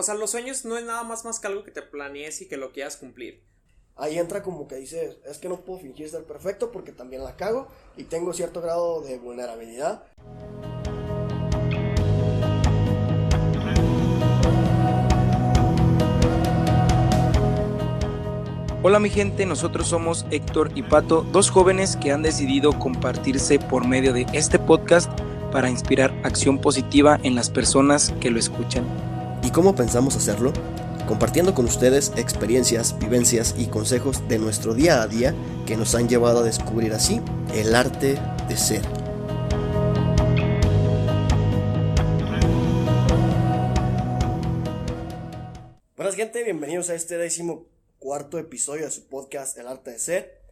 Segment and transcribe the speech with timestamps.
[0.00, 2.48] o sea, los sueños no es nada más más que algo que te planees y
[2.48, 3.44] que lo quieras cumplir.
[3.96, 7.36] Ahí entra como que dices, es que no puedo fingir ser perfecto porque también la
[7.36, 10.06] cago y tengo cierto grado de vulnerabilidad.
[18.82, 23.86] Hola mi gente, nosotros somos Héctor y Pato, dos jóvenes que han decidido compartirse por
[23.86, 25.10] medio de este podcast
[25.52, 29.09] para inspirar acción positiva en las personas que lo escuchan.
[29.50, 30.52] ¿Y cómo pensamos hacerlo?
[31.08, 35.34] Compartiendo con ustedes experiencias, vivencias y consejos de nuestro día a día
[35.66, 37.20] que nos han llevado a descubrir así
[37.52, 38.82] el arte de ser.
[45.96, 47.66] Buenas gente, bienvenidos a este décimo
[47.98, 50.42] cuarto episodio de su podcast El Arte de Ser.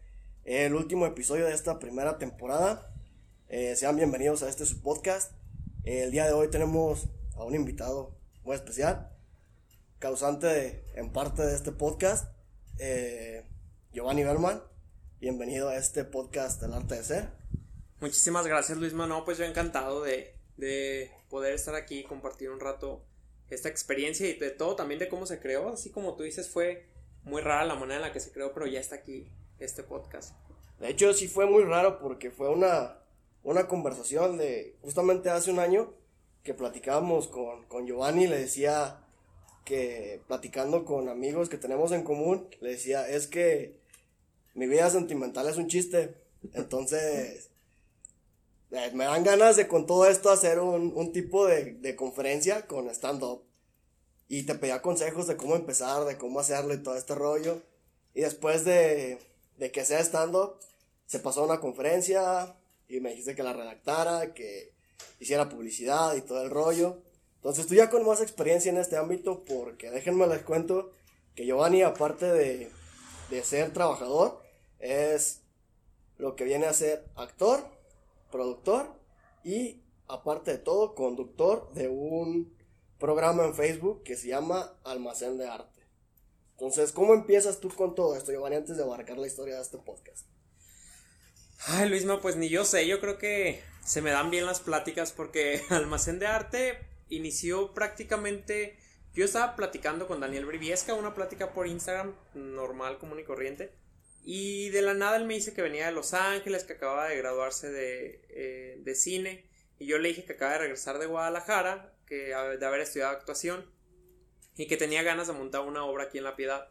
[0.44, 2.92] El último episodio de esta primera temporada.
[3.48, 5.30] Eh, sean bienvenidos a este su podcast.
[5.84, 8.17] el día de hoy tenemos a un invitado
[8.48, 9.10] muy especial,
[9.98, 12.32] causante de, en parte de este podcast,
[12.78, 13.44] eh,
[13.92, 14.62] Giovanni Berman.
[15.20, 17.28] Bienvenido a este podcast El Arte de Ser.
[18.00, 22.58] Muchísimas gracias Luis Mano, pues yo encantado de, de poder estar aquí y compartir un
[22.58, 23.04] rato
[23.50, 26.86] esta experiencia y de todo también de cómo se creó, así como tú dices fue
[27.24, 30.34] muy rara la manera en la que se creó, pero ya está aquí este podcast.
[30.80, 32.96] De hecho, sí fue muy raro porque fue una,
[33.42, 35.97] una conversación de justamente hace un año
[36.48, 39.04] que platicábamos con, con Giovanni, le decía
[39.66, 43.78] que platicando con amigos que tenemos en común, le decía, es que
[44.54, 46.14] mi vida sentimental es un chiste.
[46.54, 47.50] Entonces,
[48.70, 52.66] eh, me dan ganas de con todo esto hacer un, un tipo de, de conferencia
[52.66, 53.44] con stand-up.
[54.26, 57.60] Y te pedía consejos de cómo empezar, de cómo hacerlo y todo este rollo.
[58.14, 59.18] Y después de,
[59.58, 60.54] de que sea stand-up,
[61.04, 62.56] se pasó a una conferencia
[62.88, 64.77] y me dijiste que la redactara, que
[65.18, 67.02] hiciera publicidad y todo el rollo.
[67.36, 70.90] Entonces tú ya con más experiencia en este ámbito, porque déjenme les cuento
[71.34, 72.70] que Giovanni, aparte de,
[73.30, 74.42] de ser trabajador,
[74.78, 75.40] es
[76.16, 77.64] lo que viene a ser actor,
[78.30, 78.92] productor
[79.44, 82.56] y, aparte de todo, conductor de un
[82.98, 85.82] programa en Facebook que se llama Almacén de Arte.
[86.52, 89.78] Entonces, ¿cómo empiezas tú con todo esto, Giovanni, antes de abarcar la historia de este
[89.78, 90.26] podcast?
[91.68, 94.60] Ay, Luis, no, pues ni yo sé, yo creo que se me dan bien las
[94.60, 96.78] pláticas porque Almacén de Arte
[97.08, 98.76] inició prácticamente,
[99.14, 103.72] yo estaba platicando con Daniel Briviesca, una plática por Instagram, normal, común y corriente,
[104.22, 107.16] y de la nada él me dice que venía de Los Ángeles, que acababa de
[107.16, 109.48] graduarse de, eh, de cine,
[109.78, 113.64] y yo le dije que acaba de regresar de Guadalajara, que de haber estudiado actuación,
[114.54, 116.68] y que tenía ganas de montar una obra aquí en La Piedad.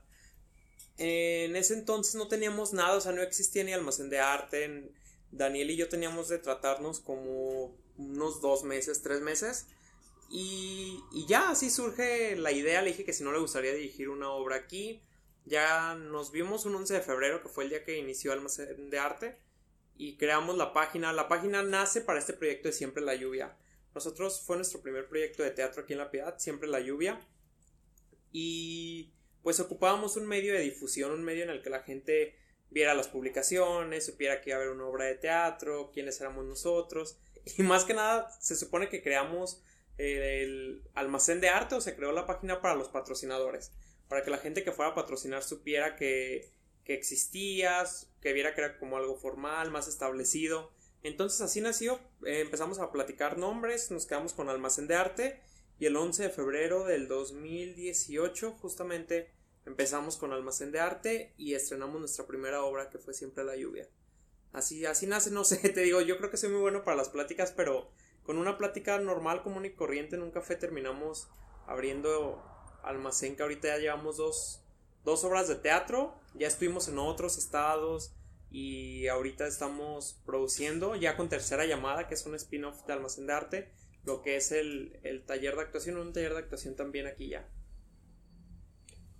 [0.99, 4.91] En ese entonces no teníamos nada, o sea, no existía ni almacén de arte.
[5.31, 9.67] Daniel y yo teníamos de tratarnos como unos dos meses, tres meses.
[10.29, 12.81] Y, y, ya así surge la idea.
[12.81, 15.01] Le dije que si no le gustaría dirigir una obra aquí.
[15.45, 18.99] Ya nos vimos un 11 de febrero, que fue el día que inició Almacén de
[18.99, 19.37] Arte.
[19.95, 21.13] Y creamos la página.
[21.13, 23.55] La página nace para este proyecto de Siempre la Lluvia.
[23.95, 27.19] Nosotros fue nuestro primer proyecto de teatro aquí en La Piedad, Siempre la Lluvia.
[28.31, 32.35] Y pues ocupábamos un medio de difusión, un medio en el que la gente
[32.69, 37.17] viera las publicaciones, supiera que iba a haber una obra de teatro, quiénes éramos nosotros.
[37.57, 39.63] Y más que nada, se supone que creamos
[39.97, 43.71] el almacén de arte o se creó la página para los patrocinadores.
[44.09, 46.51] Para que la gente que fuera a patrocinar supiera que,
[46.83, 50.71] que existías, que viera que era como algo formal, más establecido.
[51.03, 55.39] Entonces así nació, eh, empezamos a platicar nombres, nos quedamos con almacén de arte
[55.79, 59.29] y el 11 de febrero del 2018 justamente
[59.67, 63.87] empezamos con Almacén de Arte y estrenamos nuestra primera obra que fue Siempre la lluvia.
[64.53, 67.09] Así, así nace, no sé, te digo, yo creo que soy muy bueno para las
[67.09, 67.91] pláticas, pero
[68.23, 71.27] con una plática normal, común y corriente en un café terminamos
[71.67, 72.41] abriendo
[72.81, 74.63] Almacén, que ahorita ya llevamos dos,
[75.03, 78.15] dos obras de teatro, ya estuvimos en otros estados
[78.49, 83.33] y ahorita estamos produciendo ya con tercera llamada, que es un spin-off de Almacén de
[83.33, 83.71] Arte,
[84.05, 87.49] lo que es el, el taller de actuación, un taller de actuación también aquí ya.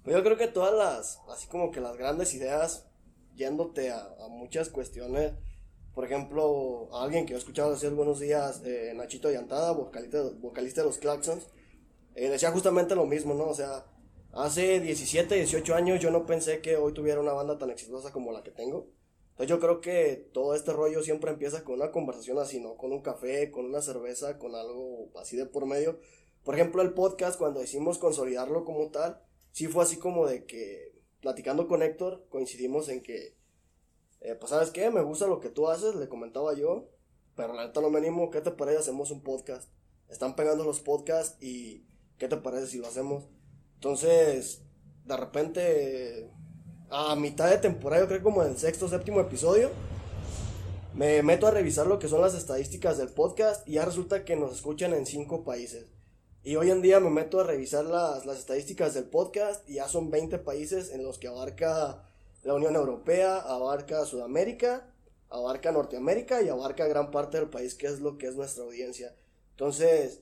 [0.08, 2.88] Pues yo creo que todas las, así como que las grandes ideas,
[3.36, 5.34] yéndote a, a muchas cuestiones,
[5.94, 10.80] por ejemplo, a alguien que he escuchado decir buenos días, eh, Nachito Llantada, vocalista, vocalista
[10.80, 11.50] de los Claxons,
[12.16, 13.50] eh, decía justamente lo mismo, ¿no?
[13.50, 13.84] O sea,
[14.32, 18.32] hace 17, 18 años yo no pensé que hoy tuviera una banda tan exitosa como
[18.32, 18.88] la que tengo.
[19.32, 22.78] Entonces yo creo que todo este rollo siempre empieza con una conversación así, ¿no?
[22.78, 26.00] Con un café, con una cerveza, con algo así de por medio.
[26.46, 29.22] Por ejemplo, el podcast, cuando decimos consolidarlo como tal,
[29.58, 33.36] sí fue así como de que, platicando con Héctor, coincidimos en que,
[34.22, 36.92] eh, pues sabes qué, me gusta lo que tú haces, le comentaba yo,
[37.36, 38.78] pero la neta no me animo, ¿qué te parece?
[38.78, 39.72] Hacemos un podcast.
[40.10, 41.88] Están pegando los podcasts y
[42.20, 43.30] ¿qué te parece si lo hacemos?
[43.74, 44.62] Entonces,
[45.06, 46.30] de repente,
[46.92, 49.72] a mitad de temporada, yo creo como en el sexto séptimo episodio,
[50.94, 54.36] me meto a revisar lo que son las estadísticas del podcast y ya resulta que
[54.36, 55.88] nos escuchan en cinco países.
[56.48, 59.90] Y hoy en día me meto a revisar las, las estadísticas del podcast y ya
[59.90, 62.08] son 20 países en los que abarca
[62.42, 64.90] la Unión Europea, abarca Sudamérica,
[65.30, 69.14] abarca Norteamérica y abarca gran parte del país que es lo que es nuestra audiencia.
[69.50, 70.22] Entonces,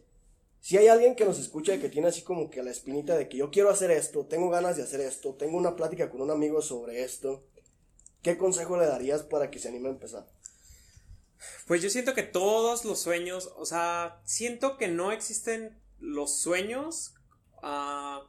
[0.61, 3.29] si hay alguien que nos escucha y que tiene así como que la espinita de
[3.29, 6.31] que yo quiero hacer esto, tengo ganas de hacer esto, tengo una plática con un
[6.31, 7.43] amigo sobre esto,
[8.23, 10.25] ¿qué consejo le darías para que se anime a empezar?
[11.67, 17.15] Pues yo siento que todos los sueños, o sea, siento que no existen los sueños.
[17.63, 18.25] Uh,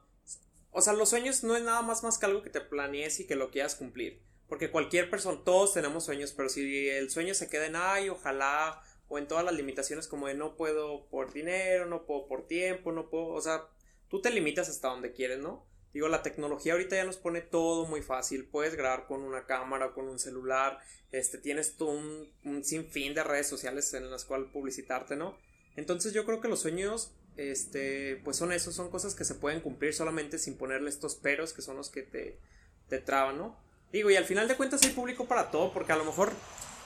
[0.71, 3.27] o sea, los sueños no es nada más más que algo que te planees y
[3.27, 4.23] que lo quieras cumplir.
[4.49, 8.81] Porque cualquier persona, todos tenemos sueños, pero si el sueño se queda en ay, ojalá,
[9.09, 12.93] o en todas las limitaciones como de no puedo por dinero, no puedo por tiempo,
[12.93, 13.69] no puedo, o sea,
[14.09, 15.67] tú te limitas hasta donde quieres, ¿no?
[15.93, 18.47] Digo, la tecnología ahorita ya nos pone todo muy fácil.
[18.47, 20.79] Puedes grabar con una cámara, con un celular.
[21.11, 25.39] Este, tienes tú un, un sinfín de redes sociales en las cuales publicitarte, ¿no?
[25.75, 29.61] Entonces yo creo que los sueños, este, pues son esos, son cosas que se pueden
[29.61, 32.39] cumplir solamente sin ponerle estos peros que son los que te,
[32.89, 33.57] te traban, ¿no?
[33.93, 36.33] Digo, y al final de cuentas hay público para todo, porque a lo mejor,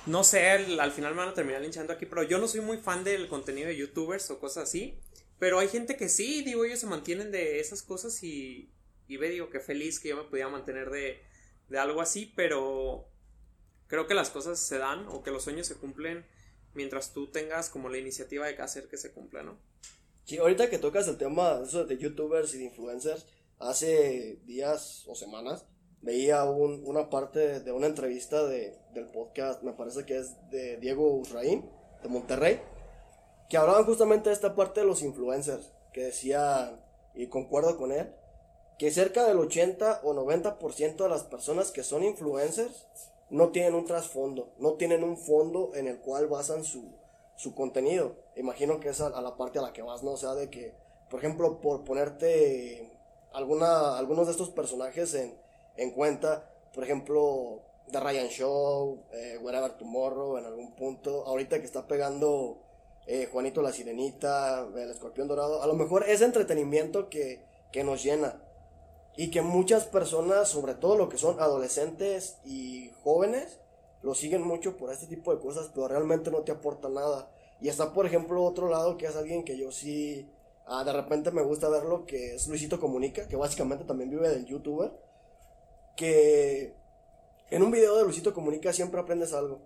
[0.06, 2.78] no sé, al final me van a terminar linchando aquí, pero yo no soy muy
[2.78, 4.98] fan del contenido de youtubers o cosas así.
[5.38, 8.70] Pero hay gente que sí, digo, ellos se mantienen de esas cosas y,
[9.08, 11.22] y ve, digo, que feliz que yo me pudiera mantener de,
[11.68, 13.08] de algo así, pero
[13.86, 16.26] creo que las cosas se dan o que los sueños se cumplen
[16.74, 19.58] mientras tú tengas como la iniciativa de hacer que se cumpla, ¿no?
[20.30, 23.26] Sí, ahorita que tocas el tema eso de youtubers y de influencers,
[23.58, 25.66] hace días o semanas
[26.02, 30.76] veía un, una parte de una entrevista de, del podcast, me parece que es de
[30.76, 31.68] Diego Usraín,
[32.04, 32.60] de Monterrey,
[33.48, 36.80] que hablaban justamente de esta parte de los influencers, que decía,
[37.16, 38.14] y concuerdo con él,
[38.78, 42.86] que cerca del 80 o 90% de las personas que son influencers
[43.30, 46.94] no tienen un trasfondo, no tienen un fondo en el cual basan su,
[47.34, 48.14] su contenido.
[48.40, 50.12] Imagino que es a, la parte a la que vas, ¿no?
[50.12, 50.74] O sea, de que,
[51.10, 52.90] por ejemplo, por ponerte
[53.32, 55.34] alguna, algunos de estos personajes en,
[55.76, 57.60] en cuenta, por ejemplo,
[57.92, 62.62] The Ryan Show, eh, Whatever Tomorrow, en algún punto, ahorita que está pegando
[63.06, 68.02] eh, Juanito la Sirenita, el Escorpión Dorado, a lo mejor es entretenimiento que, que nos
[68.02, 68.40] llena,
[69.16, 73.60] y que muchas personas, sobre todo lo que son adolescentes y jóvenes,
[74.02, 77.30] lo siguen mucho por este tipo de cosas, pero realmente no te aporta nada.
[77.60, 80.28] Y está, por ejemplo, otro lado que es alguien que yo sí,
[80.66, 84.46] ah, de repente me gusta verlo, que es Luisito Comunica, que básicamente también vive del
[84.46, 84.92] youtuber,
[85.96, 86.74] que
[87.50, 89.60] en un video de Luisito Comunica siempre aprendes algo.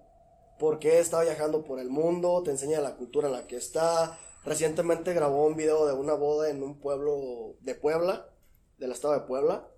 [0.59, 4.19] Porque está viajando por el mundo, te enseña la cultura en la que está.
[4.45, 8.29] Recientemente grabó un video de una boda en un pueblo de Puebla
[8.79, 9.69] del estado de Puebla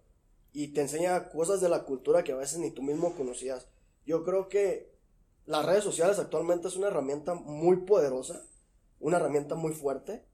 [0.53, 3.69] y te enseña cosas de la cultura que a veces ni tú mismo conocías.
[4.07, 4.96] Yo creo que
[5.47, 8.43] las redes sociales actualmente es una herramienta muy poderosa,
[8.99, 10.25] una herramienta muy fuerte,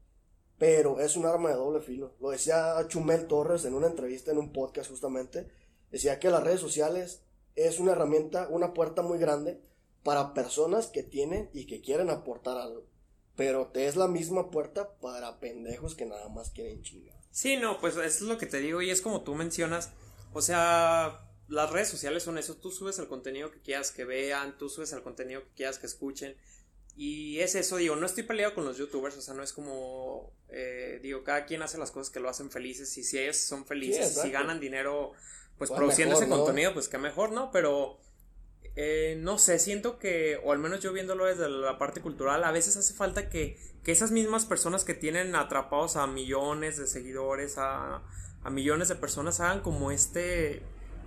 [0.59, 2.15] pero es un arma de doble filo.
[2.21, 5.51] Lo decía Chumel Torres en una entrevista en un podcast justamente,
[5.91, 7.23] decía que las redes sociales
[7.57, 9.61] es una herramienta, una puerta muy grande
[10.03, 12.87] para personas que tienen y que quieren aportar algo.
[13.37, 17.17] Pero te es la misma puerta para pendejos que nada más quieren chingar.
[17.31, 19.91] Sí, no, pues es lo que te digo y es como tú mencionas.
[20.33, 22.57] O sea, las redes sociales son eso.
[22.57, 25.87] Tú subes el contenido que quieras que vean, tú subes el contenido que quieras que
[25.87, 26.37] escuchen.
[26.97, 30.31] Y es eso, digo, no estoy peleado con los youtubers, o sea, no es como,
[30.49, 33.65] eh, digo, cada quien hace las cosas que lo hacen felices y si ellos son
[33.65, 35.13] felices, si ganan dinero,
[35.57, 37.51] pues, pues produciendo ese contenido, pues qué mejor, ¿no?
[37.51, 37.99] Pero
[38.75, 42.53] eh, no sé, siento que, o al menos yo viéndolo desde la parte cultural, a
[42.53, 47.59] veces hace falta que, que esas mismas personas que tienen atrapados a millones de seguidores,
[47.59, 48.03] a,
[48.43, 50.63] a millones de personas, hagan como este,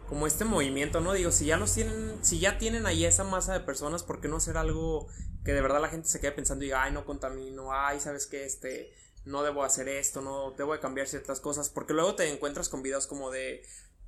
[0.08, 1.14] como este movimiento, ¿no?
[1.14, 4.28] Digo, si ya los tienen, si ya tienen ahí esa masa de personas, ¿por qué
[4.28, 5.08] no hacer algo
[5.44, 8.26] que de verdad la gente se quede pensando y diga, ay, no contamino, ay, sabes
[8.26, 8.94] que este,
[9.26, 12.82] no debo hacer esto, no debo de cambiar ciertas cosas, porque luego te encuentras con
[12.82, 13.64] videos como de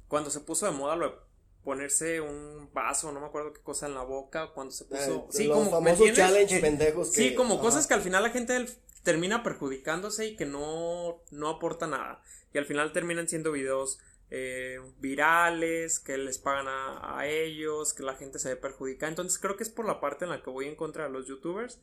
[0.07, 1.27] cuando se puso de moda lo
[1.63, 5.27] ponerse un vaso, no me acuerdo qué cosa en la boca cuando se puso.
[5.29, 7.11] sí, como famosos challenge pendejos.
[7.11, 8.65] sí, como cosas que al final la gente
[9.03, 12.21] termina perjudicándose y que no, no aporta nada.
[12.53, 18.03] Y al final terminan siendo videos eh, virales, que les pagan a, a, ellos, que
[18.03, 19.09] la gente se ve perjudicada.
[19.09, 21.27] Entonces creo que es por la parte en la que voy en contra de los
[21.27, 21.79] youtubers.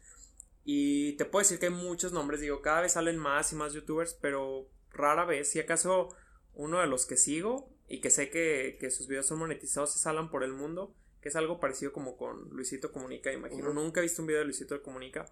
[0.65, 3.75] Y te puedo decir que hay muchos nombres, digo, cada vez salen más y más
[3.75, 6.17] youtubers, pero rara vez, si acaso
[6.55, 9.99] uno de los que sigo y que sé que, que sus videos son monetizados y
[9.99, 13.73] salen por el mundo, que es algo parecido como con Luisito Comunica, imagino.
[13.73, 15.27] Nunca he visto un video de Luisito Comunica.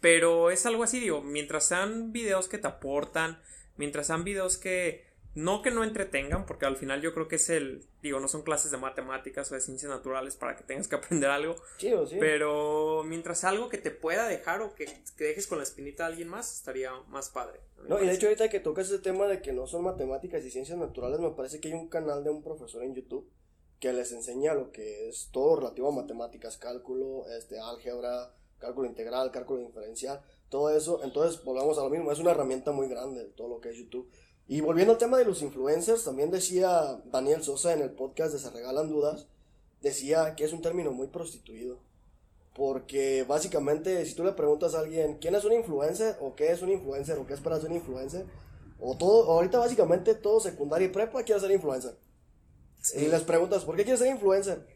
[0.00, 3.40] Pero es algo así, digo, mientras sean videos que te aportan,
[3.76, 7.50] mientras sean videos que no que no entretengan, porque al final yo creo que es
[7.50, 10.96] el, digo, no son clases de matemáticas o de ciencias naturales para que tengas que
[10.96, 14.86] aprender algo, Sí, pero mientras algo que te pueda dejar o que,
[15.16, 17.60] que dejes con la espinita a alguien más, estaría más padre.
[17.88, 20.50] No, y de hecho ahorita que tocas ese tema de que no son matemáticas y
[20.50, 23.30] ciencias naturales, me parece que hay un canal de un profesor en YouTube
[23.80, 29.30] que les enseña lo que es todo relativo a matemáticas, cálculo, este, álgebra, cálculo integral,
[29.30, 31.02] cálculo diferencial, todo eso.
[31.04, 34.10] Entonces, volvamos a lo mismo, es una herramienta muy grande todo lo que es YouTube.
[34.46, 38.38] Y volviendo al tema de los influencers, también decía Daniel Sosa en el podcast de
[38.38, 39.26] Se Regalan Dudas,
[39.80, 41.78] decía que es un término muy prostituido.
[42.54, 46.16] Porque básicamente, si tú le preguntas a alguien, ¿quién es un influencer?
[46.20, 47.18] ¿O qué es un influencer?
[47.18, 48.26] ¿O qué esperas de un influencer?
[48.78, 51.96] O todo, ahorita básicamente todo secundaria y prepa quiere ser influencer.
[52.94, 54.66] Y les preguntas, ¿por qué quieres ser influencer?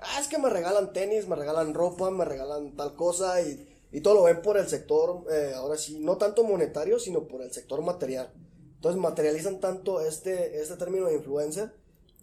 [0.00, 4.00] Ah, es que me regalan tenis, me regalan ropa, me regalan tal cosa y, y
[4.00, 7.52] todo lo ven por el sector, eh, ahora sí, no tanto monetario, sino por el
[7.52, 8.32] sector material.
[8.78, 11.72] Entonces materializan tanto este, este término de influencer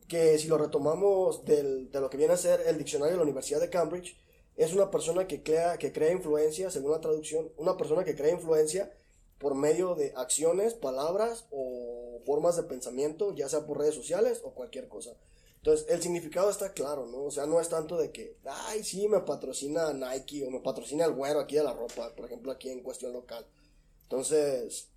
[0.08, 3.24] que si lo retomamos del- de lo que viene a ser el diccionario de la
[3.24, 4.18] Universidad de Cambridge,
[4.56, 8.32] es una persona que crea, que crea influencia, según la traducción, una persona que crea
[8.32, 8.94] influencia
[9.38, 14.52] por medio de acciones, palabras o formas de pensamiento, ya sea por redes sociales o
[14.52, 15.12] cualquier cosa.
[15.58, 17.24] Entonces, el significado está claro, ¿no?
[17.24, 21.04] O sea, no es tanto de que, ay, sí, me patrocina Nike o me patrocina
[21.06, 23.46] el güero aquí de la ropa, por ejemplo, aquí en cuestión local.
[24.04, 24.90] Entonces,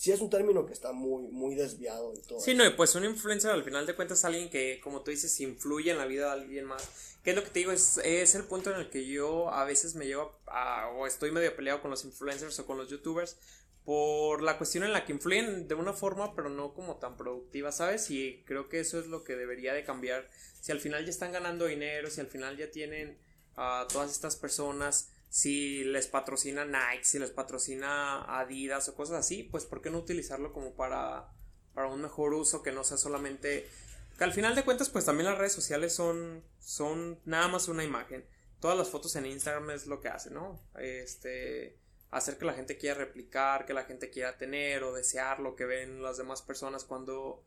[0.00, 2.40] sí es un término que está muy, muy desviado y todo.
[2.40, 5.10] Sí, no, y pues un influencer al final de cuentas es alguien que, como tú
[5.10, 7.18] dices, influye en la vida de alguien más.
[7.22, 9.66] Que es lo que te digo, es, es el punto en el que yo a
[9.66, 13.36] veces me llevo a, o estoy medio peleado con los influencers o con los youtubers
[13.84, 17.70] por la cuestión en la que influyen de una forma, pero no como tan productiva,
[17.70, 18.10] ¿sabes?
[18.10, 20.30] Y creo que eso es lo que debería de cambiar.
[20.62, 23.18] Si al final ya están ganando dinero, si al final ya tienen
[23.54, 29.44] a todas estas personas, si les patrocina Nike, si les patrocina Adidas o cosas así,
[29.44, 31.32] pues ¿por qué no utilizarlo como para,
[31.72, 33.70] para un mejor uso que no sea solamente...
[34.18, 37.84] Que al final de cuentas, pues también las redes sociales son, son nada más una
[37.84, 38.26] imagen.
[38.58, 40.60] Todas las fotos en Instagram es lo que hace, ¿no?
[40.78, 41.78] Este,
[42.10, 45.64] hacer que la gente quiera replicar, que la gente quiera tener o desear lo que
[45.64, 47.44] ven las demás personas cuando...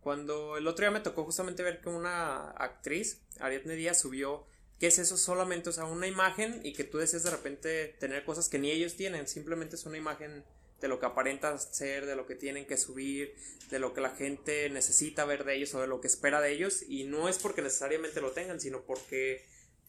[0.00, 4.46] Cuando el otro día me tocó justamente ver que una actriz, Ariadne Díaz, subió
[4.80, 5.68] ¿Qué es eso solamente?
[5.68, 8.96] O sea, una imagen y que tú desees de repente tener cosas que ni ellos
[8.96, 9.28] tienen.
[9.28, 10.42] Simplemente es una imagen
[10.80, 13.36] de lo que aparentan ser, de lo que tienen que subir,
[13.70, 16.52] de lo que la gente necesita ver de ellos o de lo que espera de
[16.52, 16.82] ellos.
[16.88, 19.44] Y no es porque necesariamente lo tengan, sino porque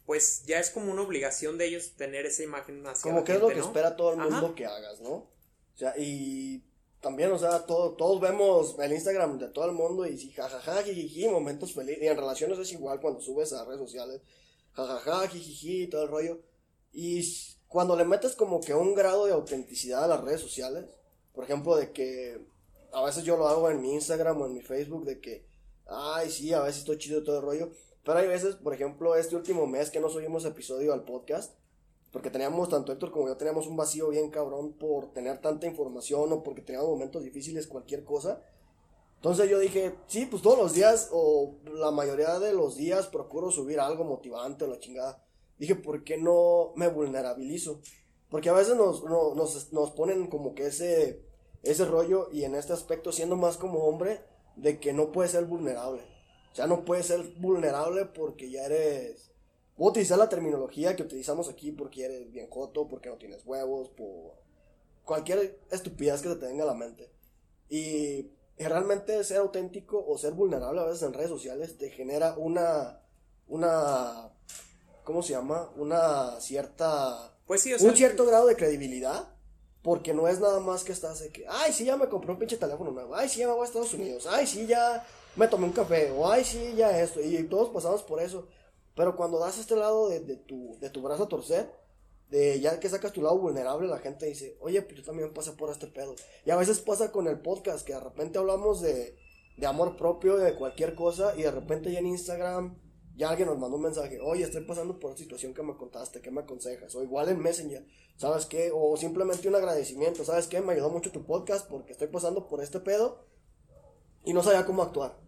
[0.06, 3.32] pues ya es como una obligación de ellos tener esa imagen hacia Como la que
[3.32, 4.30] es lo que espera todo el Ajá.
[4.30, 5.12] mundo que hagas, ¿no?
[5.12, 6.66] O sea, y
[7.00, 11.30] también, o sea, todo, todos vemos el Instagram de todo el mundo y jajaja, jijiji,
[11.30, 12.04] momentos felices.
[12.04, 14.22] Y en relaciones es igual cuando subes a redes sociales,
[14.74, 16.40] jajaja, jijiji, todo el rollo.
[16.94, 17.24] Y
[17.68, 20.86] cuando le metes como que un grado de autenticidad a las redes sociales,
[21.34, 22.42] por ejemplo, de que
[22.92, 25.46] a veces yo lo hago en mi Instagram o en mi Facebook, de que,
[25.88, 27.72] ay, sí, a veces estoy chido todo el rollo.
[28.04, 31.54] Pero hay veces, por ejemplo, este último mes que no subimos episodio al podcast,
[32.12, 36.34] porque teníamos, tanto Héctor como yo, teníamos un vacío bien cabrón por tener tanta información
[36.34, 38.42] o porque teníamos momentos difíciles, cualquier cosa.
[39.22, 43.52] Entonces yo dije, sí, pues todos los días o la mayoría de los días procuro
[43.52, 45.24] subir algo motivante o la chingada.
[45.60, 47.82] Dije, ¿por qué no me vulnerabilizo?
[48.32, 51.22] Porque a veces nos, no- nos, nos ponen como que ese,
[51.62, 54.22] ese rollo y en este aspecto siendo más como hombre
[54.56, 56.02] de que no puedes ser vulnerable.
[56.52, 59.30] O sea, no puedes ser vulnerable porque ya eres...
[59.78, 63.46] Voy a utilizar la terminología que utilizamos aquí porque eres bien joto, porque no tienes
[63.46, 64.34] huevos, por
[65.06, 67.12] cualquier estupidez que te venga a la mente.
[67.70, 73.02] Y realmente ser auténtico o ser vulnerable a veces en redes sociales te genera una,
[73.48, 74.30] una,
[75.04, 75.72] ¿cómo se llama?
[75.76, 79.28] Una cierta, Pues sí, o sea, un cierto grado de credibilidad.
[79.84, 82.38] Porque no es nada más que estás de que, ay, sí, ya me compré un
[82.38, 85.04] pinche teléfono nuevo, ay, sí, ya me voy a Estados Unidos, ay, sí, ya
[85.36, 88.48] me tomé un café, o ay, sí, ya esto, y todos pasamos por eso.
[88.96, 91.72] Pero cuando das este lado de, de tu, de tu brazo a torcer,
[92.32, 95.52] de ya que sacas tu lado vulnerable, la gente dice, oye, pues yo también pasé
[95.52, 96.16] por este pedo.
[96.46, 99.18] Y a veces pasa con el podcast, que de repente hablamos de,
[99.58, 102.78] de amor propio, de cualquier cosa, y de repente ya en Instagram,
[103.18, 106.22] ya alguien nos mandó un mensaje, oye, estoy pasando por esta situación que me contaste,
[106.22, 106.96] ¿qué me aconsejas?
[106.96, 107.86] O igual en Messenger,
[108.16, 108.72] ¿sabes qué?
[108.74, 110.62] O simplemente un agradecimiento, ¿sabes qué?
[110.62, 113.26] Me ayudó mucho tu podcast porque estoy pasando por este pedo
[114.24, 115.20] y no sabía cómo actuar.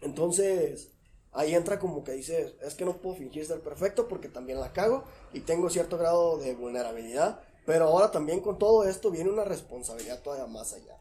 [0.00, 0.94] Entonces,
[1.32, 4.72] ahí entra como que dices, es que no puedo fingir ser perfecto porque también la
[4.72, 9.44] cago y tengo cierto grado de vulnerabilidad, pero ahora también con todo esto viene una
[9.44, 10.96] responsabilidad todavía más allá.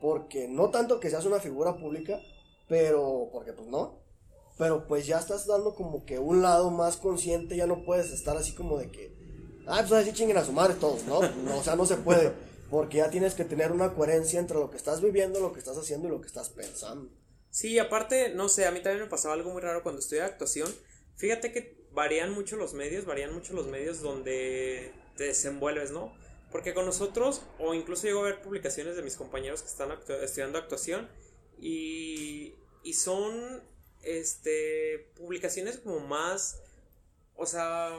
[0.00, 2.20] Porque no tanto que seas una figura pública,
[2.68, 4.00] pero, porque pues no,
[4.56, 8.36] pero pues ya estás dando como que un lado más consciente, ya no puedes estar
[8.36, 9.14] así como de que,
[9.66, 11.20] ah, pues así chinguen a su madre todos, ¿no?
[11.20, 12.32] no o sea, no se puede.
[12.70, 15.76] porque ya tienes que tener una coherencia entre lo que estás viviendo, lo que estás
[15.76, 17.10] haciendo y lo que estás pensando.
[17.50, 20.72] Sí, aparte, no sé, a mí también me pasaba algo muy raro cuando estudié actuación.
[21.16, 26.14] Fíjate que varían mucho los medios, varían mucho los medios donde te desenvuelves, ¿no?
[26.52, 29.90] Porque con nosotros, o incluso llego a ver publicaciones de mis compañeros que están
[30.22, 31.08] estudiando actuación,
[31.58, 33.62] y, y son
[34.02, 36.62] este publicaciones como más
[37.36, 37.90] o sea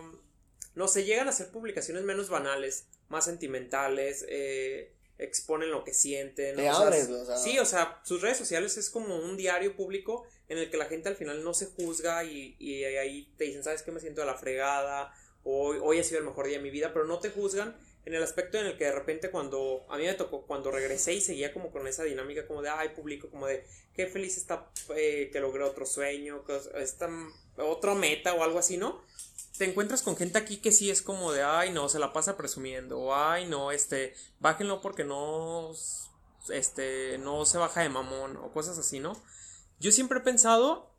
[0.74, 6.55] no se llegan a ser publicaciones menos banales más sentimentales eh, exponen lo que sienten
[6.55, 7.37] Te abres, o sea.
[7.37, 10.85] sí o sea sus redes sociales es como un diario público en el que la
[10.85, 14.21] gente al final no se juzga y, y ahí te dicen sabes qué me siento
[14.21, 15.13] de la fregada
[15.43, 18.15] hoy, hoy ha sido el mejor día de mi vida pero no te juzgan en
[18.15, 21.21] el aspecto en el que de repente cuando a mí me tocó cuando regresé y
[21.21, 23.63] seguía como con esa dinámica como de ay público como de
[23.93, 27.09] qué feliz está eh, que logré otro sueño que esta
[27.57, 29.03] otra meta o algo así no
[29.62, 32.36] te encuentras con gente aquí que sí es como de ay no se la pasa
[32.36, 35.72] presumiendo o ay no este bájenlo porque no
[36.50, 39.22] este no se baja de mamón o cosas así no
[39.80, 40.96] yo siempre he pensado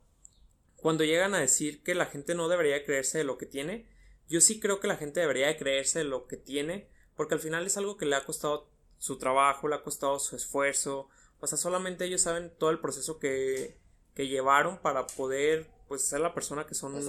[0.77, 3.85] cuando llegan a decir que la gente no debería creerse de lo que tiene
[4.29, 7.41] yo sí creo que la gente debería de creerse de lo que tiene porque al
[7.41, 11.09] final es algo que le ha costado su trabajo, le ha costado su esfuerzo,
[11.41, 13.77] o sea, solamente ellos saben todo el proceso que,
[14.15, 16.99] que llevaron para poder, pues, ser la persona que son.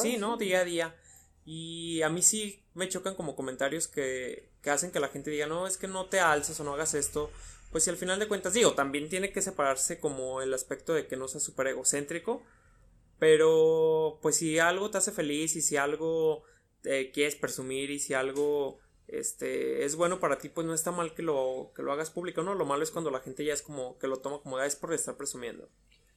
[0.00, 0.38] sí, ¿no?
[0.38, 0.96] Día a día.
[1.44, 5.46] Y a mí sí me chocan como comentarios que, que hacen que la gente diga,
[5.46, 7.30] no, es que no te alces o no hagas esto.
[7.70, 11.06] Pues si al final de cuentas, digo, también tiene que separarse como el aspecto de
[11.06, 12.42] que no sea súper egocéntrico.
[13.18, 16.42] Pero, pues si algo te hace feliz y si algo
[16.80, 21.12] te quieres presumir y si algo este, es bueno para ti, pues no está mal
[21.12, 22.54] que lo, que lo hagas público, ¿no?
[22.54, 24.66] Lo malo es cuando la gente ya es como, que lo toma como, da ah,
[24.66, 25.68] es por estar presumiendo.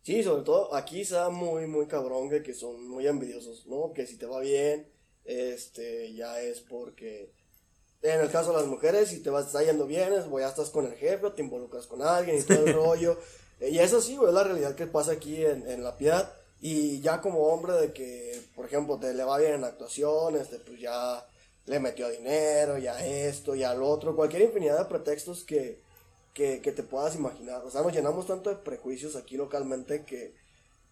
[0.03, 3.93] Sí, sobre todo aquí está muy, muy cabrón que, son muy envidiosos, ¿no?
[3.93, 4.85] Que si te va bien,
[5.23, 7.31] este, ya es porque,
[8.01, 10.69] en el caso de las mujeres, si te va, está yendo bien, es, ya estás
[10.71, 13.17] con el jefe, te involucras con alguien y todo el rollo.
[13.61, 16.33] Y eso sí, es la realidad que pasa aquí en, en La Piedad.
[16.59, 20.59] Y ya como hombre de que, por ejemplo, te le va bien en actuación, este,
[20.59, 21.25] pues ya
[21.65, 25.81] le metió dinero, ya esto, ya lo otro, cualquier infinidad de pretextos que,
[26.33, 27.63] que, que, te puedas imaginar.
[27.65, 30.35] O sea, nos llenamos tanto de prejuicios aquí localmente que,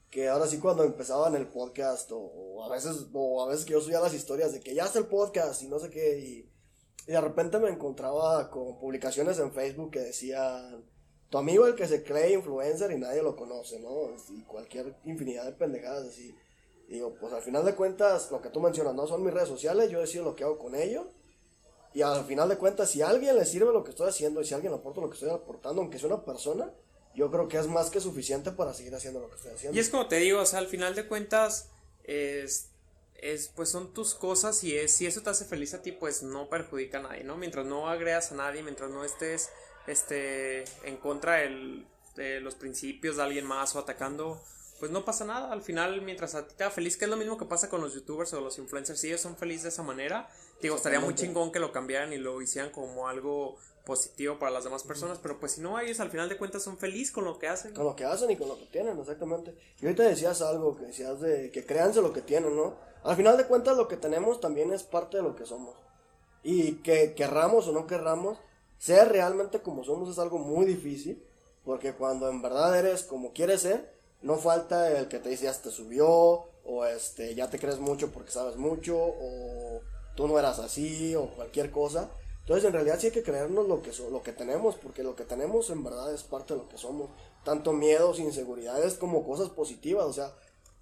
[0.10, 3.73] que ahora sí cuando empezaba en el podcast o, a veces o a veces que
[3.73, 6.49] yo subía las historias de que ya está el podcast y no sé qué y,
[7.08, 10.86] y, de repente me encontraba con publicaciones en Facebook que decían
[11.30, 14.13] tu amigo el que se cree influencer y nadie lo conoce, ¿no?
[14.30, 16.36] Y cualquier infinidad de pendejadas así
[16.91, 19.89] digo, pues al final de cuentas, lo que tú mencionas, no son mis redes sociales,
[19.89, 21.08] yo decido lo que hago con ellos.
[21.93, 24.45] Y al final de cuentas, si a alguien le sirve lo que estoy haciendo y
[24.45, 26.71] si alguien aporta lo que estoy aportando, aunque sea una persona,
[27.13, 29.75] yo creo que es más que suficiente para seguir haciendo lo que estoy haciendo.
[29.75, 31.69] Y es como te digo, o sea, al final de cuentas,
[32.04, 32.69] es,
[33.15, 36.23] es pues son tus cosas y es, si eso te hace feliz a ti, pues
[36.23, 37.36] no perjudica a nadie, ¿no?
[37.36, 39.49] Mientras no agredas a nadie, mientras no estés
[39.88, 41.38] este, en contra
[42.15, 44.41] de los principios de alguien más o atacando
[44.82, 45.52] pues no pasa nada.
[45.52, 47.94] Al final, mientras a ti te feliz, que es lo mismo que pasa con los
[47.94, 50.28] youtubers o los influencers, si ellos son felices de esa manera,
[50.60, 54.63] digo, estaría muy chingón que lo cambiaran y lo hicieran como algo positivo para las
[54.63, 57.38] demás personas, pero pues si no, ellos al final de cuentas son felices con lo
[57.38, 57.76] que hacen.
[57.76, 59.56] Con lo que hacen y con lo que tienen, exactamente.
[59.80, 62.74] Y ahorita decías algo, que decías de que créanse lo que tienen, ¿no?
[63.04, 65.76] Al final de cuentas lo que tenemos también es parte de lo que somos.
[66.41, 68.39] Y que querramos o no querramos,
[68.80, 71.24] ser realmente como somos es algo muy difícil,
[71.63, 75.54] porque cuando en verdad eres como quieres ser, no falta el que te dice ya
[75.54, 79.82] te subió, o este, ya te crees mucho porque sabes mucho, o
[80.16, 82.10] tú no eras así, o cualquier cosa.
[82.42, 85.24] Entonces, en realidad sí hay que creernos lo que, lo que tenemos, porque lo que
[85.24, 87.10] tenemos en verdad es parte de lo que somos.
[87.44, 90.34] Tanto miedos, inseguridades como cosas positivas, o sea,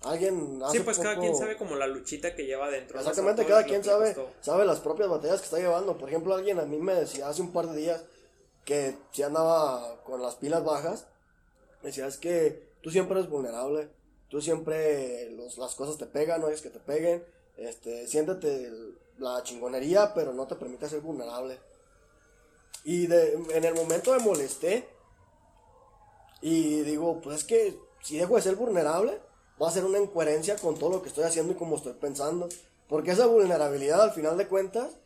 [0.02, 2.99] alguien hace Sí, pues cada quien sabe como la luchita que lleva dentro.
[2.99, 5.97] Exactamente, cada quien sabe, sabe las propias batallas que está llevando.
[5.97, 8.04] Por ejemplo, alguien a mí me decía hace un par de días
[8.65, 11.08] que si andaba con las pilas bajas,
[11.82, 13.89] me decía, es que tú siempre eres vulnerable,
[14.29, 17.23] tú siempre las cosas te pegan, no es que te peguen,
[17.57, 18.71] este, siéntete
[19.17, 21.59] la chingonería, pero no te permite ser vulnerable.
[22.83, 24.87] Y de, en el momento me molesté
[26.41, 29.19] y digo, pues es que si dejo de ser vulnerable,
[29.61, 32.47] va a ser una incoherencia con todo lo que estoy haciendo y como estoy pensando.
[32.87, 34.97] Porque esa vulnerabilidad al final de cuentas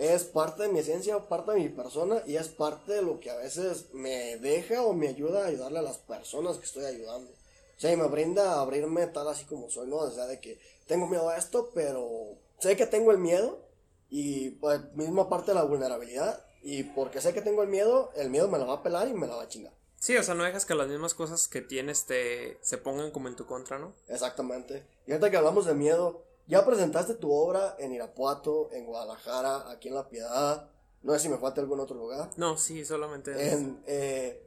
[0.00, 3.30] es parte de mi esencia, parte de mi persona y es parte de lo que
[3.30, 7.30] a veces me deja o me ayuda a ayudarle a las personas que estoy ayudando.
[7.30, 9.96] O sea, y me brinda a abrirme tal así como soy, ¿no?
[9.96, 13.60] O sea, de que tengo miedo a esto, pero sé que tengo el miedo
[14.08, 18.30] y pues, misma parte de la vulnerabilidad y porque sé que tengo el miedo, el
[18.30, 19.74] miedo me la va a pelar y me la va a chingar.
[19.98, 23.28] Sí, o sea, no dejas que las mismas cosas que tienes te se pongan como
[23.28, 23.92] en tu contra, ¿no?
[24.08, 24.86] Exactamente.
[25.06, 29.86] Y ahorita que hablamos de miedo, ya presentaste tu obra en Irapuato, en Guadalajara, aquí
[29.86, 30.68] en La Piedad.
[31.00, 32.30] No sé si me falta algún otro lugar.
[32.36, 33.52] No, sí, solamente.
[33.52, 34.46] En, eh,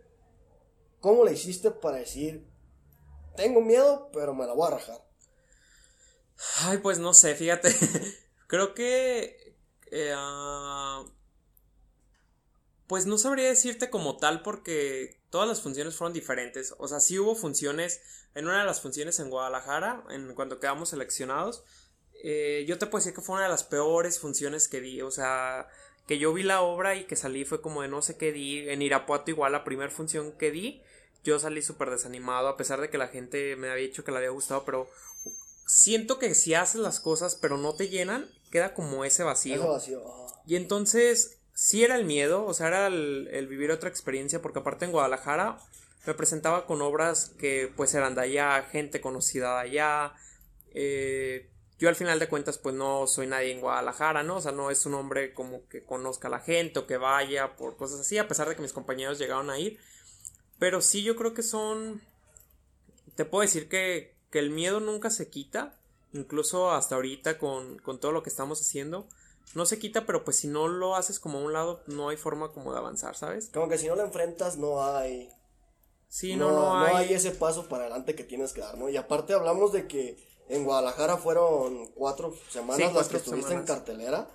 [1.00, 2.46] ¿Cómo le hiciste para decir,
[3.38, 5.08] tengo miedo, pero me la voy a rajar?
[6.64, 7.74] Ay, pues no sé, fíjate.
[8.48, 9.56] Creo que...
[9.90, 11.06] Eh, ah,
[12.88, 16.76] pues no sabría decirte como tal porque todas las funciones fueron diferentes.
[16.78, 18.02] O sea, sí hubo funciones,
[18.36, 21.64] en una de las funciones en Guadalajara, en cuando quedamos seleccionados,
[22.24, 25.02] eh, yo te puedo decir que fue una de las peores funciones que di.
[25.02, 25.68] O sea,
[26.08, 28.70] que yo vi la obra y que salí fue como de no sé qué di.
[28.70, 30.82] En Irapuato igual la primera función que di,
[31.24, 34.18] yo salí súper desanimado a pesar de que la gente me había dicho que le
[34.18, 34.90] había gustado, pero
[35.68, 39.56] siento que si haces las cosas pero no te llenan, queda como ese vacío.
[39.56, 40.04] Ese vacío.
[40.46, 44.86] Y entonces, sí era el miedo, o sea, era el, vivir otra experiencia, porque aparte
[44.86, 45.60] en Guadalajara
[46.06, 50.14] me presentaba con obras que pues eran de allá, gente conocida de allá.
[50.74, 51.50] Eh,
[51.84, 54.38] yo al final de cuentas pues no soy nadie en Guadalajara, ¿no?
[54.38, 57.58] O sea, no es un hombre como que conozca a la gente o que vaya
[57.58, 59.78] por cosas así, a pesar de que mis compañeros llegaron a ir.
[60.60, 62.02] Pero sí yo creo que son...
[63.16, 65.76] Te puedo decir que, que el miedo nunca se quita,
[66.14, 69.06] incluso hasta ahorita con, con todo lo que estamos haciendo
[69.56, 72.16] no se quita, pero pues si no lo haces como a un lado, no hay
[72.16, 73.50] forma como de avanzar, ¿sabes?
[73.54, 75.30] Como que si no lo enfrentas, no hay.
[76.08, 76.92] Sí, no, no, hay.
[76.94, 78.88] No hay ese paso para adelante que tienes que dar, ¿no?
[78.88, 84.30] Y aparte hablamos de que en Guadalajara fueron cuatro semanas las que estuviste en cartelera.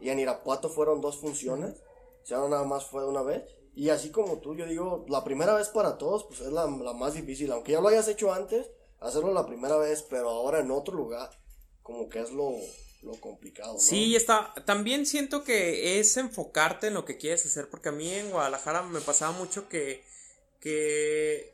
[0.00, 1.76] Y en Irapuato fueron dos funciones.
[2.22, 3.44] O sea, nada más fue una vez.
[3.74, 6.92] Y así como tú, yo digo, la primera vez para todos, pues es la, la
[6.92, 7.50] más difícil.
[7.52, 8.70] Aunque ya lo hayas hecho antes,
[9.00, 11.30] hacerlo la primera vez, pero ahora en otro lugar,
[11.82, 12.52] como que es lo,
[13.02, 13.74] lo complicado.
[13.74, 13.78] ¿no?
[13.78, 14.52] Sí, está.
[14.66, 18.82] También siento que es enfocarte en lo que quieres hacer, porque a mí en Guadalajara
[18.82, 20.04] me pasaba mucho que,
[20.60, 21.51] que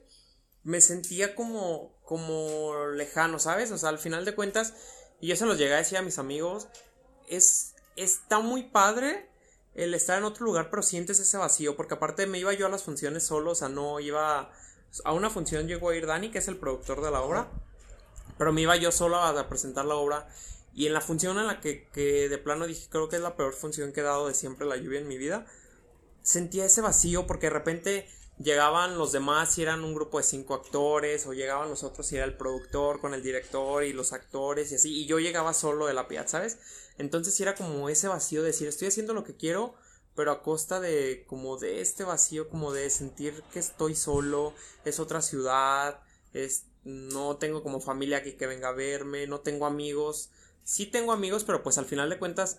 [0.69, 3.71] me sentía como, como lejano, ¿sabes?
[3.71, 4.75] O sea, al final de cuentas,
[5.19, 6.69] y yo se lo llegué a decir a mis amigos,
[7.27, 9.31] es, está muy padre
[9.75, 12.69] el estar en otro lugar, pero sientes ese vacío, porque aparte me iba yo a
[12.69, 14.53] las funciones solo, o sea, no iba...
[15.05, 17.51] A una función llegó a ir Dani, que es el productor de la obra,
[18.37, 20.29] pero me iba yo solo a presentar la obra
[20.75, 23.37] y en la función en la que, que de plano dije, creo que es la
[23.37, 25.47] peor función que he dado de siempre la lluvia en mi vida,
[26.23, 30.55] sentía ese vacío porque de repente llegaban los demás y eran un grupo de cinco
[30.55, 34.73] actores, o llegaban los otros y era el productor con el director y los actores
[34.73, 36.59] y así, y yo llegaba solo de la piedad, ¿sabes?
[36.99, 39.75] Entonces era como ese vacío de decir, estoy haciendo lo que quiero,
[40.15, 44.53] pero a costa de como de este vacío, como de sentir que estoy solo,
[44.85, 46.01] es otra ciudad,
[46.33, 50.31] es, no tengo como familia aquí que venga a verme, no tengo amigos,
[50.65, 52.59] sí tengo amigos, pero pues al final de cuentas,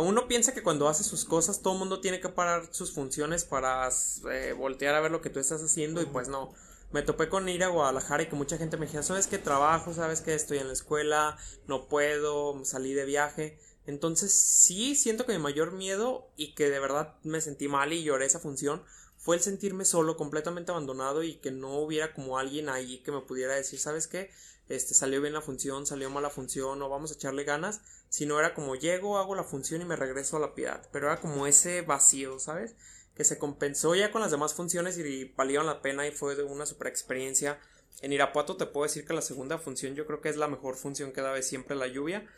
[0.00, 3.44] uno piensa que cuando hace sus cosas todo el mundo tiene que parar sus funciones
[3.44, 3.88] para
[4.30, 6.52] eh, voltear a ver lo que tú estás haciendo y pues no.
[6.90, 9.94] Me topé con ir a Guadalajara y que mucha gente me decía, ¿sabes qué trabajo?
[9.94, 11.38] ¿Sabes que estoy en la escuela?
[11.66, 13.58] No puedo, salí de viaje.
[13.86, 18.04] Entonces sí siento que mi mayor miedo y que de verdad me sentí mal y
[18.04, 18.84] lloré esa función
[19.16, 23.20] fue el sentirme solo, completamente abandonado y que no hubiera como alguien ahí que me
[23.20, 24.30] pudiera decir, ¿sabes qué?
[24.68, 27.80] este, salió bien la función, salió mal la función, o vamos a echarle ganas,
[28.12, 31.18] sino era como llego, hago la función y me regreso a la piedad, pero era
[31.18, 32.76] como ese vacío, ¿sabes?
[33.14, 36.66] Que se compensó ya con las demás funciones y valieron la pena y fue una
[36.66, 37.58] super experiencia.
[38.02, 40.76] En Irapuato te puedo decir que la segunda función yo creo que es la mejor
[40.76, 42.28] función que da de siempre la lluvia.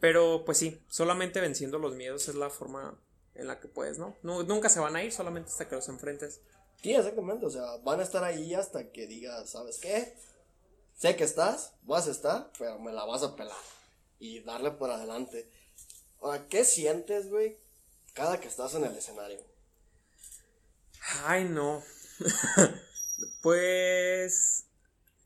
[0.00, 3.00] Pero pues sí, solamente venciendo los miedos es la forma
[3.34, 4.16] en la que puedes, ¿no?
[4.22, 6.42] Nunca se van a ir, solamente hasta que los enfrentes.
[6.82, 10.14] Sí, exactamente, o sea, van a estar ahí hasta que digas, ¿sabes qué?
[10.98, 13.56] sé que estás, vas a estar, pero me la vas a pelar.
[14.18, 15.50] Y darle por adelante.
[16.48, 17.58] ¿qué sientes, güey,
[18.14, 19.38] cada que estás en el escenario?
[21.24, 21.82] Ay, no.
[23.42, 24.66] pues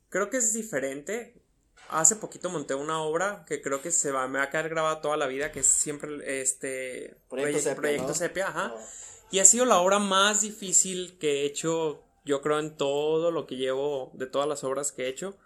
[0.08, 1.40] creo que es diferente.
[1.88, 5.00] Hace poquito monté una obra que creo que se va, me va a quedar grabada
[5.02, 8.74] toda la vida, que es siempre este Proyecto, Sepia, ajá.
[9.30, 13.46] Y ha sido la obra más difícil que he hecho, yo creo, en todo lo
[13.46, 15.36] que llevo, de todas las obras que he hecho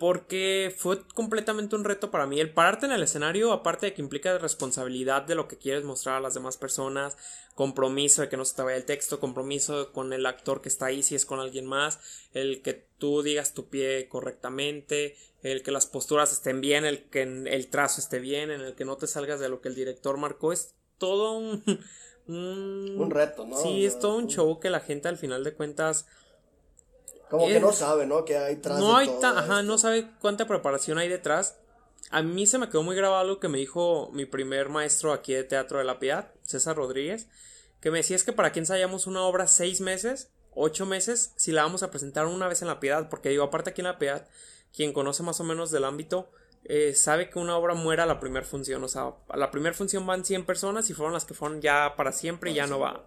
[0.00, 2.40] porque fue completamente un reto para mí.
[2.40, 6.16] El pararte en el escenario, aparte de que implica responsabilidad de lo que quieres mostrar
[6.16, 7.18] a las demás personas,
[7.54, 10.86] compromiso de que no se te vaya el texto, compromiso con el actor que está
[10.86, 12.00] ahí si es con alguien más,
[12.32, 17.20] el que tú digas tu pie correctamente, el que las posturas estén bien, el que
[17.20, 20.16] el trazo esté bien, en el que no te salgas de lo que el director
[20.16, 21.62] marcó, es todo un...
[22.26, 23.56] Un, reto, ¿no?
[23.56, 26.06] Sí, es todo un show que la gente al final de cuentas
[27.30, 28.24] como que no sabe, ¿no?
[28.24, 28.78] Que hay detrás.
[28.78, 31.58] No hay ajá, no sabe cuánta preparación hay detrás.
[32.10, 35.32] A mí se me quedó muy grabado algo que me dijo mi primer maestro aquí
[35.32, 37.28] de Teatro de la Piedad, César Rodríguez,
[37.80, 41.52] que me decía es que para que ensayamos una obra seis meses, ocho meses, si
[41.52, 43.98] la vamos a presentar una vez en la Piedad, porque digo, aparte aquí en la
[43.98, 44.26] Piedad,
[44.74, 46.30] quien conoce más o menos del ámbito,
[46.64, 48.82] eh, sabe que una obra muera a la primera función.
[48.84, 51.94] O sea, a la primera función van 100 personas y fueron las que fueron ya
[51.96, 53.04] para siempre y ya no va.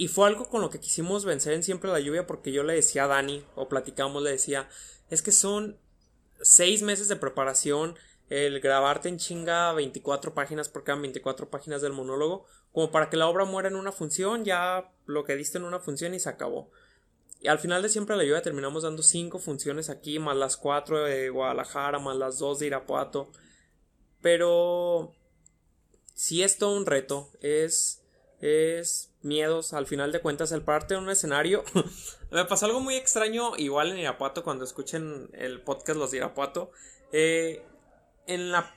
[0.00, 2.72] Y fue algo con lo que quisimos vencer en Siempre la Lluvia porque yo le
[2.72, 4.68] decía a Dani, o platicamos, le decía,
[5.10, 5.76] es que son
[6.40, 7.96] seis meses de preparación,
[8.28, 13.16] el grabarte en chinga 24 páginas porque eran 24 páginas del monólogo, como para que
[13.16, 16.28] la obra muera en una función, ya lo que diste en una función y se
[16.28, 16.70] acabó.
[17.40, 21.02] Y al final de siempre la lluvia terminamos dando cinco funciones aquí, más las cuatro
[21.02, 23.32] de Guadalajara, más las dos de Irapuato.
[24.22, 25.12] Pero
[26.14, 28.04] sí es todo un reto, es,
[28.40, 31.64] es miedos, al final de cuentas, el parte en un escenario.
[32.30, 36.70] Me pasó algo muy extraño, igual en Irapuato, cuando escuchen el podcast Los de Irapuato.
[37.12, 37.64] Eh,
[38.26, 38.74] en la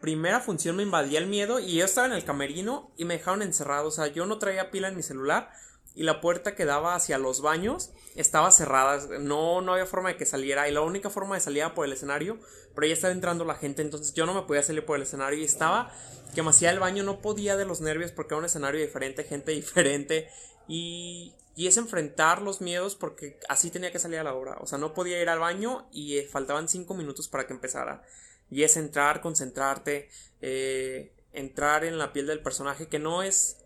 [0.00, 3.42] primera función me invadía el miedo y yo estaba en el camerino y me dejaron
[3.42, 3.88] encerrado.
[3.88, 5.50] O sea, yo no traía pila en mi celular
[5.94, 9.18] y la puerta que daba hacia los baños estaba cerrada.
[9.18, 11.86] No, no había forma de que saliera y la única forma de salir era por
[11.86, 12.38] el escenario,
[12.74, 15.38] pero ya estaba entrando la gente, entonces yo no me podía salir por el escenario
[15.38, 15.92] y estaba
[16.34, 19.24] que me hacía el baño, no podía de los nervios porque era un escenario diferente,
[19.24, 20.28] gente diferente
[20.66, 24.56] y, y es enfrentar los miedos porque así tenía que salir a la obra.
[24.60, 28.02] O sea, no podía ir al baño y eh, faltaban cinco minutos para que empezara.
[28.50, 30.08] Y es entrar, concentrarte,
[30.40, 33.58] eh, entrar en la piel del personaje, que no es.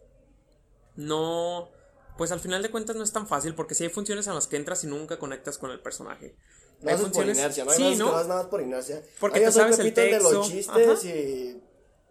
[0.96, 1.70] No.
[2.18, 4.48] Pues al final de cuentas no es tan fácil, porque si hay funciones en las
[4.48, 6.34] que entras y nunca conectas con el personaje.
[6.80, 8.06] No hay es por inercia, no hay sí, ¿no?
[8.06, 9.02] que vas nada más por inercia.
[9.20, 10.32] Porque te sabes el repiten de texto.
[10.32, 11.62] los chistes y,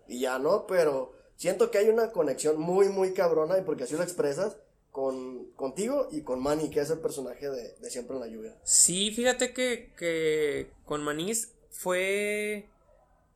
[0.07, 3.95] y ya no, pero siento que hay una conexión muy, muy cabrona y porque así
[3.95, 4.55] lo expresas
[4.91, 8.57] con, contigo y con Manny, que es el personaje de, de Siempre en la Lluvia.
[8.63, 12.69] Sí, fíjate que, que con Manís fue.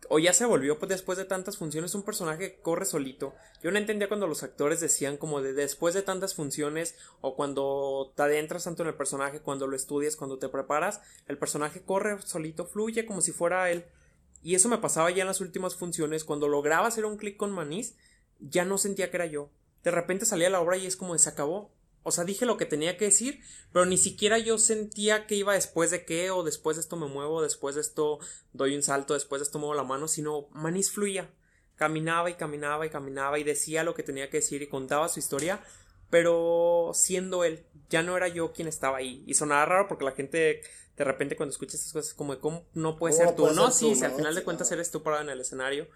[0.09, 3.33] O ya se volvió pues, después de tantas funciones un personaje que corre solito.
[3.61, 8.11] Yo no entendía cuando los actores decían como de después de tantas funciones o cuando
[8.15, 12.21] te adentras tanto en el personaje, cuando lo estudias, cuando te preparas, el personaje corre
[12.23, 13.85] solito, fluye como si fuera él.
[14.43, 17.51] Y eso me pasaba ya en las últimas funciones, cuando lograba hacer un clic con
[17.51, 17.95] Manís,
[18.39, 19.51] ya no sentía que era yo.
[19.83, 21.71] De repente salía la obra y es como de se acabó.
[22.03, 25.53] O sea, dije lo que tenía que decir, pero ni siquiera yo sentía que iba
[25.53, 28.19] después de qué, o después de esto me muevo, después de esto
[28.53, 31.29] doy un salto, después de esto muevo la mano, sino Manís fluía.
[31.75, 35.19] Caminaba y caminaba y caminaba y decía lo que tenía que decir y contaba su
[35.19, 35.63] historia,
[36.09, 39.23] pero siendo él, ya no era yo quien estaba ahí.
[39.27, 40.61] Y sonaba raro porque la gente
[40.97, 43.43] de repente cuando escucha estas cosas como cómo no puede ¿Cómo ser tú.
[43.43, 44.15] puede No, ser sí, tú, si al no?
[44.15, 45.87] final de Sí, cuentas eres tú parado en el escenario.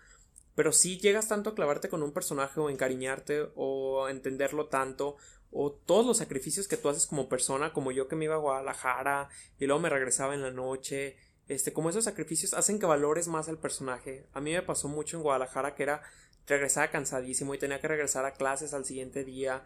[0.55, 5.17] Pero si llegas tanto a clavarte con un personaje o encariñarte o entenderlo tanto
[5.57, 8.39] o todos los sacrificios que tú haces como persona, como yo que me iba a
[8.39, 11.15] Guadalajara y luego me regresaba en la noche,
[11.47, 14.27] este, como esos sacrificios hacen que valores más al personaje.
[14.33, 16.01] A mí me pasó mucho en Guadalajara que era
[16.45, 19.63] regresaba cansadísimo y tenía que regresar a clases al siguiente día.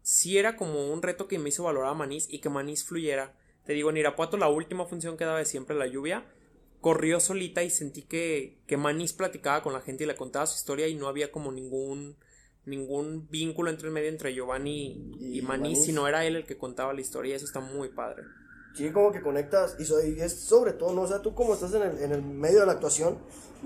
[0.00, 3.34] Sí era como un reto que me hizo valorar a Manís y que Manís fluyera.
[3.64, 6.24] Te digo, en Irapuato la última función que daba de siempre la lluvia,
[6.80, 10.56] corrió solita y sentí que, que Manís platicaba con la gente y le contaba su
[10.56, 12.16] historia y no había como ningún
[12.66, 15.84] ningún vínculo entre el medio entre Giovanni y, Y Manís, Manís.
[15.84, 18.24] sino era él el que contaba la historia y eso está muy padre.
[18.74, 21.02] Sí, como que conectas y, so- y es sobre todo, ¿no?
[21.02, 23.16] O sea, tú como estás en el, en el medio de la actuación,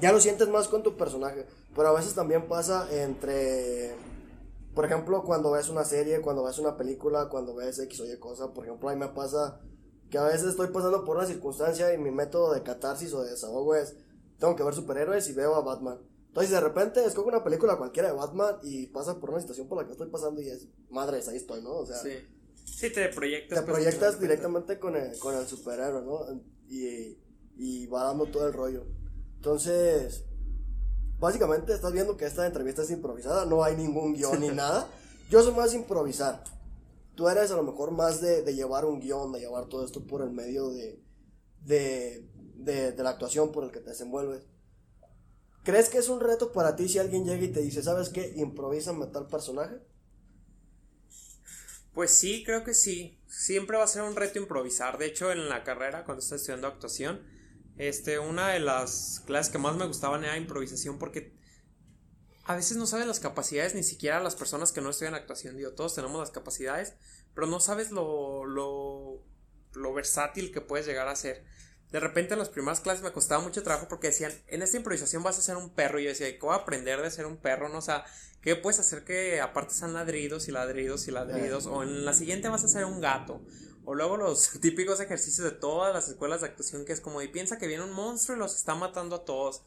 [0.01, 3.95] ya lo sientes más con tu personaje, pero a veces también pasa entre,
[4.75, 8.17] por ejemplo, cuando ves una serie, cuando ves una película, cuando ves X o Y
[8.19, 9.61] cosa, por ejemplo, a mí me pasa
[10.11, 13.31] que a veces estoy pasando por una circunstancia y mi método de catarsis o de
[13.31, 13.97] desahogo es,
[14.39, 15.99] tengo que ver superhéroes y veo a Batman.
[16.31, 19.79] Entonces de repente escojo una película cualquiera de Batman y pasa por una situación por
[19.79, 21.73] la que estoy pasando y es, madres, ahí estoy, ¿no?
[21.73, 22.11] O sea, Sí.
[22.65, 23.65] Sí, te proyectas.
[24.15, 26.21] te directamente con el, con el superhéroe, ¿no?
[26.69, 27.19] Y,
[27.57, 28.87] y va dando todo el rollo.
[29.37, 30.25] Entonces,
[31.19, 34.87] básicamente estás viendo que esta entrevista es improvisada, no hay ningún guion ni nada.
[35.31, 36.45] Yo soy más improvisar.
[37.17, 40.07] Tú eres a lo mejor más de, de llevar un guion, de llevar todo esto
[40.07, 41.03] por el medio de,
[41.65, 44.47] de, de, de la actuación por el que te desenvuelves.
[45.71, 48.33] ¿Crees que es un reto para ti si alguien llega y te dice, ¿sabes qué?
[48.35, 49.77] Improvísame tal personaje.
[51.95, 53.23] Pues sí, creo que sí.
[53.29, 54.99] Siempre va a ser un reto improvisar.
[54.99, 57.25] De hecho, en la carrera, cuando estaba estudiando actuación,
[57.77, 61.39] este, una de las clases que más me gustaban era improvisación porque
[62.43, 65.57] a veces no sabes las capacidades, ni siquiera las personas que no estudian actuación.
[65.57, 66.95] Digo, todos tenemos las capacidades,
[67.33, 69.23] pero no sabes lo, lo,
[69.75, 71.45] lo versátil que puedes llegar a ser.
[71.93, 75.25] De repente en las primeras clases me costaba mucho trabajo porque decían, en esta improvisación
[75.25, 75.99] vas a ser un perro.
[75.99, 77.69] Y yo decía, ¿qué voy a aprender de ser un perro?
[77.69, 78.05] No, o sea,
[78.43, 81.67] ¿qué puedes hacer que aparte sean ladridos y ladridos y ladridos?
[81.67, 83.41] O en la siguiente vas a ser un gato.
[83.85, 87.29] O luego los típicos ejercicios de todas las escuelas de actuación que es como, y
[87.29, 89.63] piensa que viene un monstruo y los está matando a todos.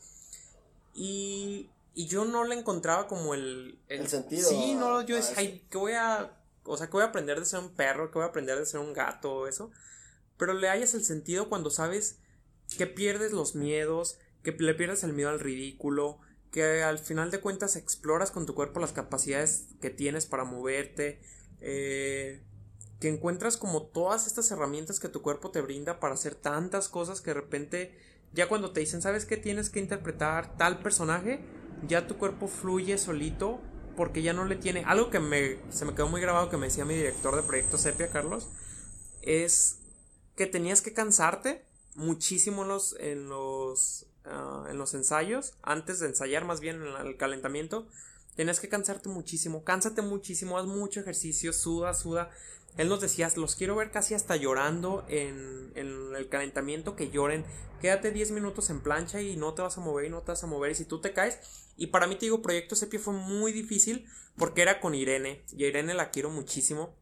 [0.94, 3.80] Y, y yo no le encontraba como el...
[3.90, 6.38] El sentido Sí, no, yo decía, ay, ¿qué voy a...
[6.64, 8.10] O sea, ¿qué voy a aprender de ser un perro?
[8.10, 9.46] ¿Qué voy a aprender de ser un gato?
[9.46, 9.72] Eso
[10.38, 12.19] pero le hallas el sentido cuando sabes
[12.78, 16.19] que pierdes los miedos, que le pierdas el miedo al ridículo,
[16.52, 21.22] que al final de cuentas exploras con tu cuerpo las capacidades que tienes para moverte,
[21.62, 22.43] eh,
[23.00, 27.22] que encuentras como todas estas herramientas que tu cuerpo te brinda para hacer tantas cosas
[27.22, 27.98] que de repente
[28.34, 31.39] ya cuando te dicen, ¿sabes qué tienes que interpretar tal personaje?
[31.88, 33.60] Ya tu cuerpo fluye solito
[33.96, 34.84] porque ya no le tiene...
[34.86, 37.78] Algo que me, se me quedó muy grabado que me decía mi director de proyecto
[37.78, 38.50] Sepia, Carlos,
[39.22, 39.83] es
[40.36, 41.63] que tenías que cansarte
[41.96, 47.08] muchísimo en los, en los, ah, en los ensayos, antes de ensayar más bien en
[47.08, 47.88] el calentamiento,
[48.36, 52.32] tenías que cansarte muchísimo, cánsate muchísimo, haz mucho ejercicio, suda, suda.
[52.78, 57.46] Él nos decía, los quiero ver casi hasta llorando en, en el calentamiento, que lloren,
[57.82, 60.43] quédate 10 minutos en plancha y no te vas a mover y no te vas
[60.43, 60.72] a mover.
[60.72, 61.39] Y si tú te caes,
[61.78, 65.65] y para mí te digo, Proyecto Sepia fue muy difícil porque era con Irene, y
[65.65, 66.96] Irene la quiero muchísimo,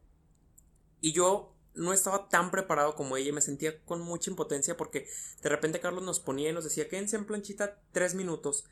[1.00, 5.08] y yo no estaba tan preparado como ella y me sentía con mucha impotencia porque
[5.42, 8.64] de repente Carlos nos ponía y nos decía quédense en planchita tres minutos.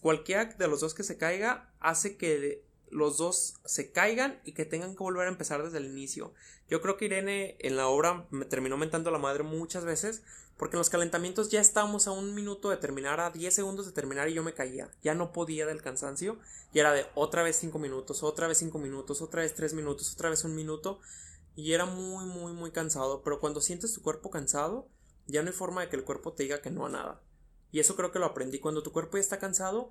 [0.00, 4.64] Cualquiera de los dos que se caiga hace que los dos se caigan y que
[4.64, 6.34] tengan que volver a empezar desde el inicio.
[6.68, 10.22] Yo creo que Irene en la obra me terminó mentando la madre muchas veces
[10.56, 13.92] porque en los calentamientos ya estábamos a un minuto de terminar, a 10 segundos de
[13.92, 14.90] terminar y yo me caía.
[15.02, 16.38] Ya no podía del cansancio
[16.74, 20.12] y era de otra vez 5 minutos, otra vez 5 minutos, otra vez 3 minutos,
[20.12, 21.00] otra vez un minuto
[21.54, 23.22] y era muy, muy, muy cansado.
[23.22, 24.88] Pero cuando sientes tu cuerpo cansado,
[25.26, 27.20] ya no hay forma de que el cuerpo te diga que no a nada.
[27.72, 28.58] Y eso creo que lo aprendí.
[28.58, 29.90] Cuando tu cuerpo ya está cansado,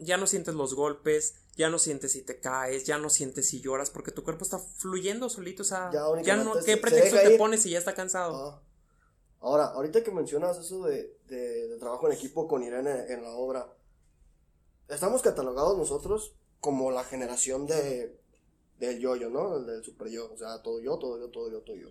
[0.00, 3.60] ya no sientes los golpes, ya no sientes si te caes, ya no sientes si
[3.60, 5.62] lloras, porque tu cuerpo está fluyendo solito.
[5.62, 5.90] O sea,
[6.22, 8.36] ya, no, ¿qué pretexto te pones si ya está cansado?
[8.36, 8.62] Ah.
[9.40, 13.74] Ahora, ahorita que mencionas eso de, de, trabajo en equipo con Irene en la obra,
[14.88, 18.21] estamos catalogados nosotros como la generación de
[18.86, 19.56] del yo-yo, ¿no?
[19.56, 21.88] El del super yo, o sea, todo yo, todo yo, todo yo, todo yo.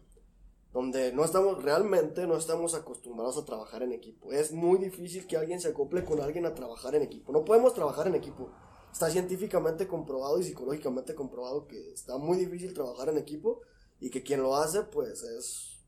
[0.74, 4.32] Donde no estamos, realmente no estamos acostumbrados a trabajar en equipo.
[4.32, 7.32] Es muy difícil que alguien se acople con alguien a trabajar en equipo.
[7.32, 8.50] No podemos trabajar en equipo.
[8.92, 13.62] Está científicamente comprobado y psicológicamente comprobado que está muy difícil trabajar en equipo
[14.00, 15.84] y que quien lo hace, pues es,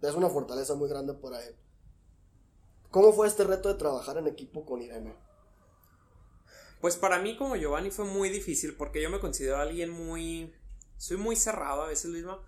[0.00, 1.56] es una fortaleza muy grande para él.
[2.90, 5.14] ¿Cómo fue este reto de trabajar en equipo con Irene?
[6.82, 10.52] Pues para mí como Giovanni fue muy difícil porque yo me considero alguien muy...
[10.98, 12.40] Soy muy cerrado a veces mismo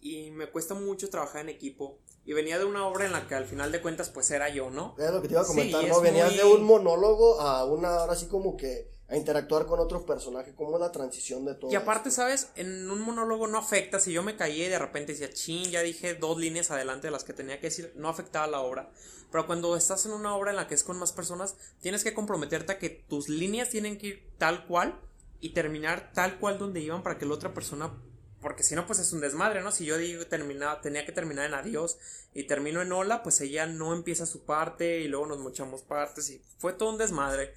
[0.00, 1.98] y me cuesta mucho trabajar en equipo.
[2.24, 4.70] Y venía de una obra en la que al final de cuentas pues era yo,
[4.70, 4.96] ¿no?
[4.98, 6.00] Es lo que te iba a comentar, ¿no?
[6.00, 10.54] Venías de un monólogo a una hora así como que a interactuar con otros personajes,
[10.56, 11.70] ¿cómo es la transición de todo?
[11.70, 12.48] Y aparte, ¿sabes?
[12.56, 15.82] En un monólogo no afecta, si yo me caí y de repente decía, chin, ya
[15.82, 18.90] dije dos líneas adelante de las que tenía que decir, no afectaba la obra.
[19.30, 22.14] Pero cuando estás en una obra en la que es con más personas, tienes que
[22.14, 24.98] comprometerte a que tus líneas tienen que ir tal cual
[25.40, 27.92] y terminar tal cual donde iban para que la otra persona
[28.40, 29.70] porque si no, pues es un desmadre, ¿no?
[29.70, 31.98] Si yo digo terminaba, tenía que terminar en adiós
[32.34, 36.28] y termino en hola, pues ella no empieza su parte y luego nos mochamos partes
[36.28, 37.54] y fue todo un desmadre.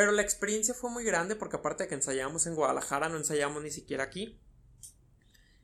[0.00, 3.62] Pero la experiencia fue muy grande porque aparte de que ensayamos en Guadalajara, no ensayamos
[3.62, 4.40] ni siquiera aquí.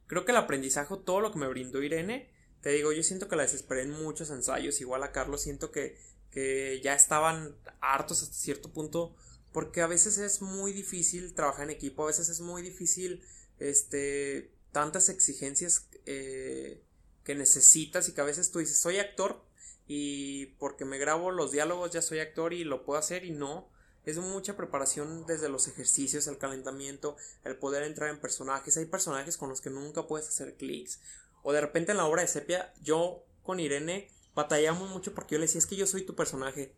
[0.07, 2.29] Creo que el aprendizaje, todo lo que me brindó Irene,
[2.61, 5.99] te digo, yo siento que la desesperé en muchos ensayos, igual a Carlos siento que,
[6.31, 9.17] que ya estaban hartos hasta cierto punto,
[9.55, 13.25] porque a veces es muy difícil trabajar en equipo, a veces es muy difícil,
[13.59, 16.83] este, tantas exigencias eh,
[17.25, 19.43] que necesitas y que a veces tú dices, soy actor
[19.87, 23.75] y porque me grabo los diálogos ya soy actor y lo puedo hacer y no,
[24.07, 28.77] es mucha preparación desde los ejercicios, el calentamiento, el poder entrar en personajes.
[28.77, 31.01] Hay personajes con los que nunca puedes hacer clics.
[31.43, 35.39] O de repente en la obra de Sepia, yo con Irene batallamos mucho porque yo
[35.41, 36.73] le decía, es que yo soy tu personaje.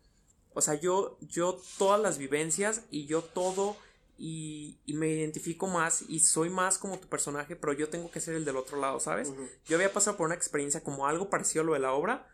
[0.53, 3.77] O sea, yo, yo todas las vivencias y yo todo
[4.17, 8.19] y, y, me identifico más y soy más como tu personaje, pero yo tengo que
[8.19, 9.31] ser el del otro lado, ¿sabes?
[9.65, 12.27] Yo había pasado por una experiencia como algo parecido a lo de la obra,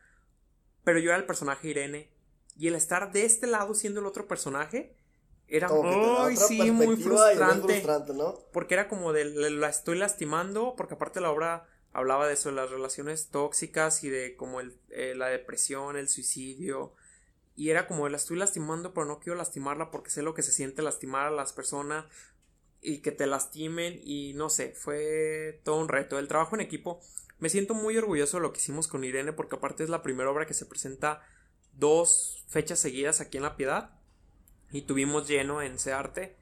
[0.84, 2.15] pero yo era el personaje Irene
[2.58, 4.96] y el estar de este lado siendo el otro personaje
[5.48, 7.84] era muy, sí, muy frustrante.
[8.52, 12.56] Porque era como de la estoy lastimando, porque aparte la obra hablaba de eso, de
[12.56, 16.94] las relaciones tóxicas y de como el, eh, la depresión, el suicidio.
[17.56, 20.52] Y era como la estoy lastimando, pero no quiero lastimarla porque sé lo que se
[20.52, 22.06] siente lastimar a las personas
[22.82, 24.00] y que te lastimen.
[24.04, 26.18] Y no sé, fue todo un reto.
[26.18, 27.02] El trabajo en equipo,
[27.40, 30.32] me siento muy orgulloso de lo que hicimos con Irene porque aparte es la primera
[30.32, 31.22] obra que se presenta
[31.78, 33.92] dos fechas seguidas aquí en La Piedad
[34.72, 36.36] y tuvimos lleno en Searte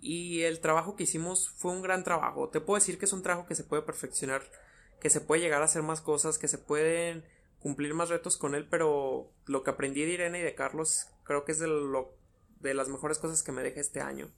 [0.00, 2.48] y el trabajo que hicimos fue un gran trabajo.
[2.48, 4.42] Te puedo decir que es un trabajo que se puede perfeccionar,
[4.98, 7.24] que se puede llegar a hacer más cosas, que se pueden
[7.60, 11.44] cumplir más retos con él, pero lo que aprendí de Irene y de Carlos creo
[11.44, 12.14] que es de, lo,
[12.60, 14.30] de las mejores cosas que me deja este año.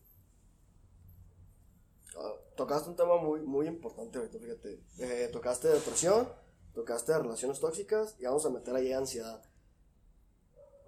[2.17, 4.81] Ah, tocaste un tema muy, muy importante, fíjate.
[4.99, 6.29] Eh, tocaste depresión,
[6.75, 9.43] tocaste relaciones tóxicas y vamos a meter ahí ansiedad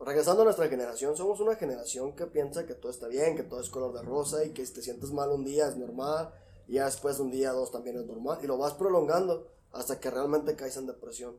[0.00, 3.60] regresando a nuestra generación, somos una generación que piensa que todo está bien, que todo
[3.60, 6.32] es color de rosa y que si te sientes mal un día es normal
[6.66, 10.00] y ya después de un día, dos también es normal y lo vas prolongando hasta
[10.00, 11.36] que realmente caes en depresión.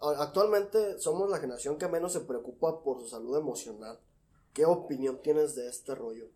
[0.00, 3.98] Actualmente somos la generación que menos se preocupa por su salud emocional.
[4.52, 6.28] ¿Qué opinión tienes de este rollo?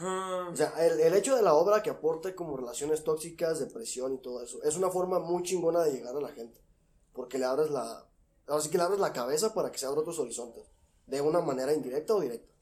[0.00, 4.18] O sea, el, el, hecho de la obra que aporte como relaciones tóxicas, depresión y
[4.18, 6.60] todo eso, es una forma muy chingona de llegar a la gente.
[7.12, 8.07] Porque le abres la.
[8.48, 10.64] Ahora sí que le abres la cabeza para que se abran otros horizontes.
[11.06, 12.52] De una manera indirecta o directa.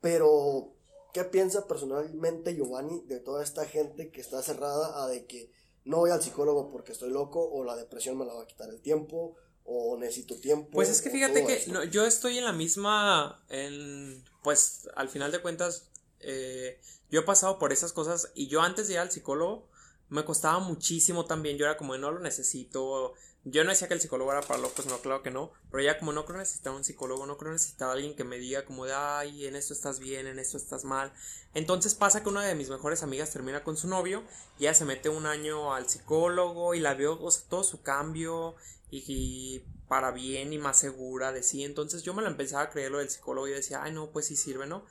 [0.00, 0.74] Pero,
[1.12, 5.50] ¿qué piensa personalmente Giovanni de toda esta gente que está cerrada a de que
[5.84, 8.68] no voy al psicólogo porque estoy loco o la depresión me la va a quitar
[8.70, 10.70] el tiempo o necesito tiempo?
[10.72, 13.44] Pues es que fíjate que yo estoy en la misma.
[13.48, 15.88] En, pues al final de cuentas
[16.20, 19.68] eh, yo he pasado por esas cosas y yo antes de ir al psicólogo
[20.08, 21.56] me costaba muchísimo también.
[21.56, 23.14] Yo era como, no lo necesito.
[23.46, 25.52] Yo no decía que el psicólogo era para locos, no, claro que no.
[25.70, 28.38] Pero ya como no creo necesitar un psicólogo, no creo necesitar a alguien que me
[28.38, 31.12] diga como de, ay, en esto estás bien, en esto estás mal.
[31.52, 34.24] Entonces pasa que una de mis mejores amigas termina con su novio,
[34.58, 37.18] y ella se mete un año al psicólogo y la veo,
[37.48, 38.54] todo su cambio
[38.90, 41.64] y, y, para bien y más segura de sí.
[41.64, 44.26] Entonces yo me la empezaba a creer lo del psicólogo y decía, ay, no, pues
[44.26, 44.86] sí sirve, ¿no?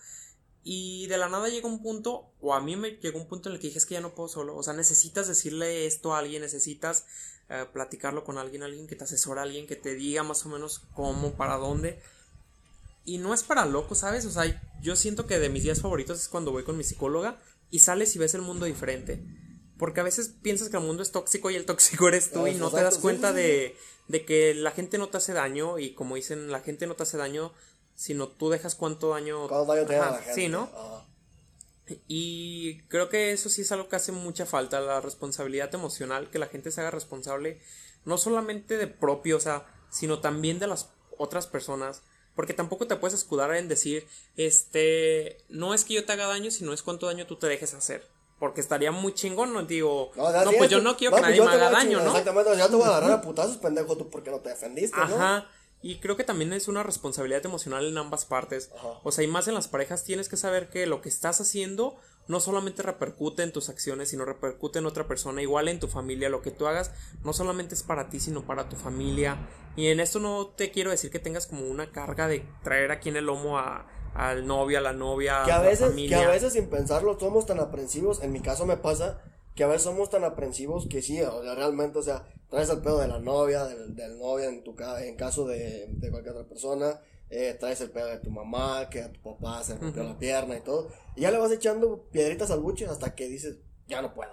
[0.63, 3.55] Y de la nada llega un punto, o a mí me llegó un punto en
[3.55, 4.55] el que dije es que ya no puedo solo.
[4.55, 7.05] O sea, necesitas decirle esto a alguien, necesitas
[7.49, 10.81] eh, platicarlo con alguien, alguien que te asesora, alguien que te diga más o menos
[10.95, 12.01] cómo, para dónde.
[13.03, 14.25] Y no es para loco, ¿sabes?
[14.25, 17.41] O sea, yo siento que de mis días favoritos es cuando voy con mi psicóloga
[17.69, 19.21] y sales y ves el mundo diferente.
[19.77, 22.55] Porque a veces piensas que el mundo es tóxico y el tóxico eres tú y
[22.55, 23.75] no te das cuenta de,
[24.07, 27.03] de que la gente no te hace daño y como dicen, la gente no te
[27.03, 27.51] hace daño
[27.95, 29.47] sino tú dejas cuánto daño.
[29.47, 30.33] Cuánto daño te da la gente.
[30.33, 30.69] Sí, ¿no?
[32.07, 36.39] Y creo que eso sí es algo que hace mucha falta, la responsabilidad emocional, que
[36.39, 37.59] la gente se haga responsable
[38.05, 42.01] no solamente de propio, o sea, sino también de las otras personas.
[42.35, 46.49] Porque tampoco te puedes escudar en decir, este, no es que yo te haga daño,
[46.49, 48.07] sino es cuánto daño tú te dejes hacer.
[48.39, 51.51] Porque estaría muy chingón, no digo, no, pues yo no quiero que pues nadie me
[51.51, 52.09] haga daño, ¿no?
[52.09, 55.45] Exactamente, ya te voy a agarrar a putazos, pendejo, tú porque no te defendiste, ¿no?
[55.83, 58.71] Y creo que también es una responsabilidad emocional en ambas partes.
[59.03, 61.97] O sea, y más en las parejas tienes que saber que lo que estás haciendo
[62.27, 66.29] no solamente repercute en tus acciones, sino repercute en otra persona, igual en tu familia.
[66.29, 66.91] Lo que tú hagas
[67.23, 69.37] no solamente es para ti, sino para tu familia.
[69.75, 73.09] Y en esto no te quiero decir que tengas como una carga de traer aquí
[73.09, 76.17] en el lomo a, al novio, a la novia, que a, veces, la familia.
[76.17, 79.21] Que a veces sin pensarlo somos tan aprensivos, en mi caso me pasa,
[79.55, 82.81] que a veces somos tan aprensivos que sí, o sea, realmente, o sea, traes el
[82.81, 86.47] pedo de la novia, del, del novio en, tu, en caso de, de cualquier otra
[86.47, 86.99] persona,
[87.29, 90.57] eh, traes el pedo de tu mamá, que a tu papá se rompió la pierna
[90.57, 94.13] y todo, y ya le vas echando piedritas al buche hasta que dices, ya no
[94.13, 94.31] puedo.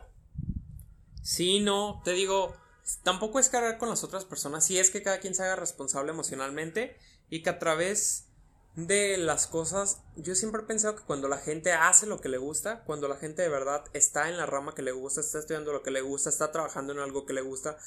[1.23, 2.55] Sí, no, te digo,
[3.03, 6.13] tampoco es cargar con las otras personas, sí es que cada quien se haga responsable
[6.13, 6.97] emocionalmente
[7.29, 8.30] y que a través
[8.77, 12.39] de las cosas, yo siempre he pensado que cuando la gente hace lo que le
[12.39, 15.73] gusta, cuando la gente de verdad está en la rama que le gusta, está estudiando
[15.73, 17.79] lo que le gusta, está trabajando en algo que le gusta,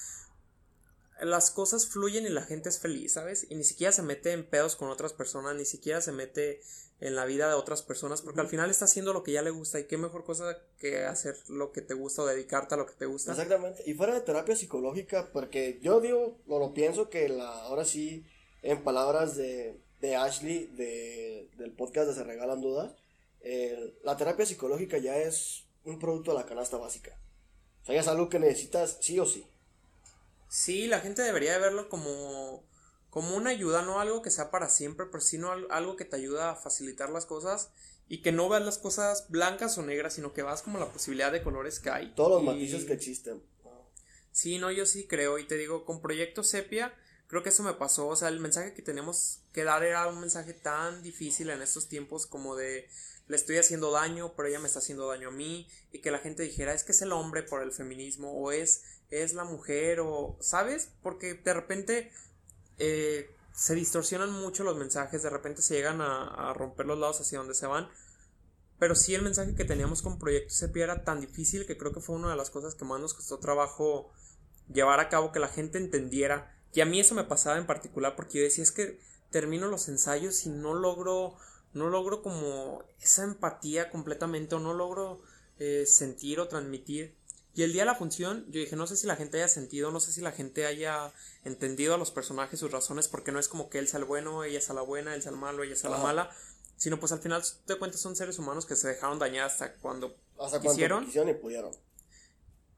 [1.21, 3.47] las cosas fluyen y la gente es feliz, ¿sabes?
[3.49, 6.61] Y ni siquiera se mete en pedos con otras personas, ni siquiera se mete
[6.99, 9.51] en la vida de otras personas, porque al final está haciendo lo que ya le
[9.51, 12.86] gusta y qué mejor cosa que hacer lo que te gusta o dedicarte a lo
[12.86, 13.31] que te gusta.
[13.31, 17.86] Exactamente, y fuera de terapia psicológica, porque yo digo, o lo pienso que la, ahora
[17.86, 18.25] sí,
[18.61, 22.91] en palabras de de Ashley de, del podcast de Se Regalan Dudas,
[24.04, 27.18] la terapia psicológica ya es un producto de la canasta básica.
[27.82, 29.47] O sea, ya es algo que necesitas sí o sí.
[30.49, 32.66] Sí, la gente debería de verlo como,
[33.10, 36.51] como una ayuda, no algo que sea para siempre, pero sino algo que te ayuda
[36.51, 37.72] a facilitar las cosas
[38.10, 41.32] y que no veas las cosas blancas o negras, sino que vas como la posibilidad
[41.32, 42.14] de colores que hay.
[42.14, 43.41] Todos los matices que existen.
[44.34, 46.93] Sí, no, yo sí creo y te digo, con Proyecto Sepia
[47.34, 50.19] creo que eso me pasó, o sea, el mensaje que tenemos que dar era un
[50.19, 52.88] mensaje tan difícil en estos tiempos como de
[53.27, 56.19] le estoy haciendo daño, pero ella me está haciendo daño a mí, y que la
[56.19, 59.99] gente dijera, es que es el hombre por el feminismo, o es, es la mujer,
[59.99, 60.91] o, ¿sabes?
[61.01, 62.11] Porque de repente
[62.77, 67.39] eh, se distorsionan mucho los mensajes, de repente se llegan a, romper los lados hacia
[67.39, 67.89] donde se van,
[68.77, 71.99] pero sí el mensaje que teníamos con Proyecto Sepia era tan difícil que creo que
[71.99, 74.11] fue una de las cosas que más nos costó trabajo
[74.71, 78.15] llevar a cabo, que la gente entendiera y a mí eso me pasaba en particular
[78.15, 78.99] porque yo decía es que
[79.30, 81.36] termino los ensayos y no logro,
[81.74, 85.21] no logro como esa empatía completamente o no logro
[85.59, 87.15] eh, sentir o transmitir.
[87.55, 89.91] Y el día de la función, yo dije, no sé si la gente haya sentido,
[89.91, 91.13] no sé si la gente haya
[91.43, 94.43] entendido a los personajes, sus razones, porque no es como que él sea el bueno,
[94.43, 96.32] ella sea la buena, él sea el malo, ella sea la mala,
[96.78, 100.15] sino pues al final te cuentas son seres humanos que se dejaron dañar hasta cuando
[100.39, 101.03] hasta quisieron.
[101.03, 101.71] y pudieron.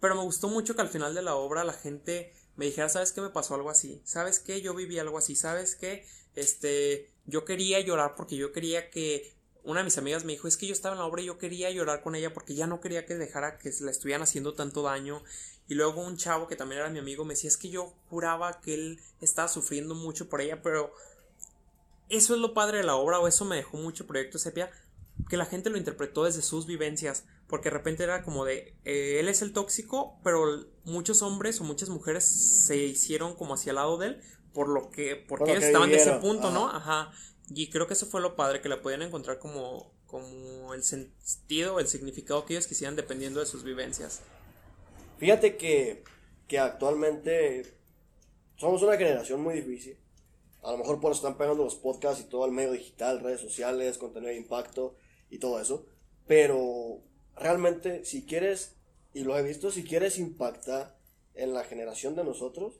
[0.02, 3.12] Pero me gustó mucho que al final de la obra la gente me dijera, ¿sabes
[3.12, 4.02] qué me pasó algo así?
[4.06, 4.62] ¿Sabes qué?
[4.62, 6.06] Yo viví algo así, ¿sabes qué?
[6.36, 9.34] Este, yo quería llorar porque yo quería que
[9.64, 11.38] una de mis amigas me dijo, es que yo estaba en la obra y yo
[11.40, 14.84] quería llorar con ella porque ya no quería que dejara que le estuvieran haciendo tanto
[14.84, 15.24] daño.
[15.68, 18.62] Y luego un chavo que también era mi amigo me decía, es que yo juraba
[18.62, 20.94] que él estaba sufriendo mucho por ella, pero
[22.10, 24.72] eso es lo padre de la obra, o eso me dejó mucho Proyecto Sepia,
[25.30, 29.18] que la gente lo interpretó desde sus vivencias, porque de repente era como de, eh,
[29.20, 33.78] él es el tóxico, pero muchos hombres o muchas mujeres se hicieron como hacia el
[33.78, 34.22] lado de él,
[34.54, 36.70] por lo que, porque ellos estaban en ese punto, ¿no?
[36.70, 37.12] Ajá.
[37.50, 41.80] Y creo que eso fue lo padre, que le podían encontrar como, como el sentido,
[41.80, 44.22] el significado que ellos quisieran dependiendo de sus vivencias.
[45.18, 46.04] Fíjate que,
[46.48, 47.78] que actualmente
[48.58, 49.98] somos una generación muy difícil.
[50.64, 53.42] A lo mejor por eso están pegando los podcasts y todo el medio digital, redes
[53.42, 54.96] sociales, contenido de impacto
[55.30, 55.86] y todo eso.
[56.28, 57.02] Pero
[57.36, 58.76] realmente, si quieres,
[59.14, 60.98] y lo he visto, si quieres impactar
[61.34, 62.80] en la generación de nosotros,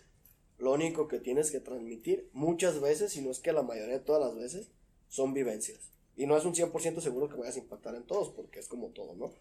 [0.58, 4.04] lo único que tienes que transmitir muchas veces, si no es que la mayoría de
[4.04, 4.72] todas las veces,
[5.10, 5.92] son vivencias.
[6.16, 8.90] Y no es un 100% seguro que vayas a impactar en todos, porque es como
[8.90, 9.34] todo, ¿no?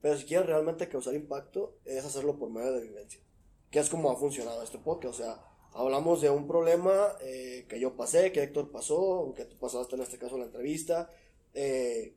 [0.00, 3.22] Pero si quieres realmente causar impacto, es hacerlo por medio de vivencias.
[3.70, 5.14] Que es como ha funcionado este podcast.
[5.14, 5.40] O sea,
[5.72, 10.02] hablamos de un problema eh, que yo pasé, que Héctor pasó, que tú pasaste en
[10.02, 11.10] este caso la entrevista.
[11.54, 12.14] Eh,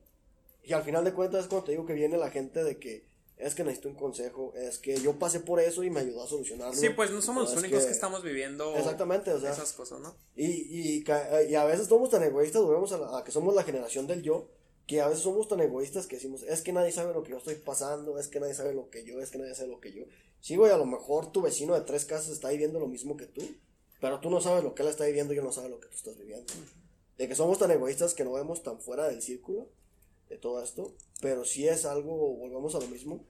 [0.64, 3.12] y al final de cuentas es cuando te digo que viene la gente de que
[3.42, 6.28] es que necesito un consejo, es que yo pasé por eso y me ayudó a
[6.28, 6.76] solucionarlo.
[6.76, 10.16] Sí, pues no somos los únicos que, estamos viviendo exactamente, o sea, esas cosas, ¿no?
[10.36, 11.04] Y, y,
[11.50, 14.48] y a veces somos tan egoístas, volvemos a, que somos la generación del yo,
[14.86, 17.38] que a veces somos tan egoístas que decimos, es que nadie sabe lo que yo
[17.38, 19.92] estoy pasando, es que nadie sabe lo que yo, es que nadie sabe lo que
[19.92, 20.04] yo.
[20.40, 23.26] Sí, güey, a lo mejor tu vecino de tres casas está viviendo lo mismo que
[23.26, 23.42] tú,
[24.00, 25.88] pero tú no sabes lo que él está viviendo y él no sabe lo que
[25.88, 26.54] tú estás viviendo.
[27.18, 29.68] De que somos tan egoístas que no vemos tan fuera del círculo
[30.32, 33.26] de todo esto, pero sí es algo, volvemos a lo mismo,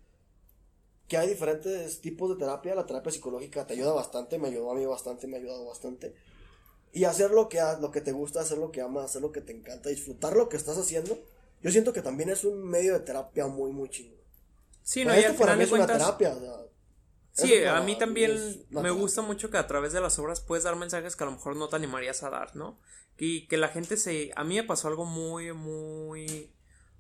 [1.08, 2.76] que hay diferentes tipos de terapia.
[2.76, 6.14] La terapia psicológica te ayuda bastante, me ayudó a mí bastante, me ha ayudado bastante.
[6.94, 9.42] Y hacer lo que, lo que te gusta, hacer lo que amas, hacer lo que
[9.42, 11.20] te encanta, disfrutar lo que estás haciendo.
[11.62, 14.16] Yo siento que también es un medio de terapia muy, muy chido.
[14.84, 16.38] Sí, no, y al final es una terapia.
[17.34, 20.76] sí, a mí también me gusta mucho que a través de las obras puedes dar
[20.76, 22.80] mensajes que a lo mejor no te animarías a dar, ¿no?
[23.18, 24.32] Y que la gente se...
[24.36, 26.54] A mí me pasó algo muy, muy...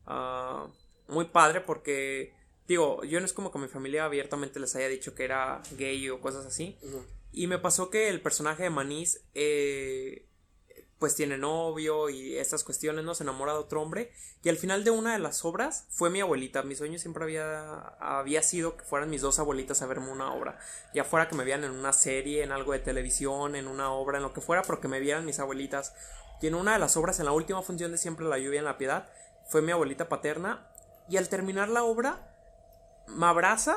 [0.05, 0.67] Ah,
[1.07, 2.33] muy padre porque
[2.71, 6.09] Digo, yo no es como que mi familia abiertamente les haya dicho que era gay
[6.09, 6.77] o cosas así.
[7.33, 10.25] Y me pasó que el personaje de Manís, eh,
[10.97, 13.13] pues tiene novio y estas cuestiones, ¿no?
[13.13, 14.13] Se enamora de otro hombre.
[14.41, 16.63] Y al final de una de las obras fue mi abuelita.
[16.63, 20.57] Mi sueño siempre había, había sido que fueran mis dos abuelitas a verme una obra.
[20.93, 24.15] Ya fuera que me vieran en una serie, en algo de televisión, en una obra,
[24.15, 25.93] en lo que fuera, pero que me vieran mis abuelitas.
[26.41, 28.65] Y en una de las obras, en la última función de Siempre la lluvia en
[28.65, 29.09] la piedad,
[29.51, 30.65] fue mi abuelita paterna.
[31.09, 32.25] Y al terminar la obra,
[33.07, 33.75] me abraza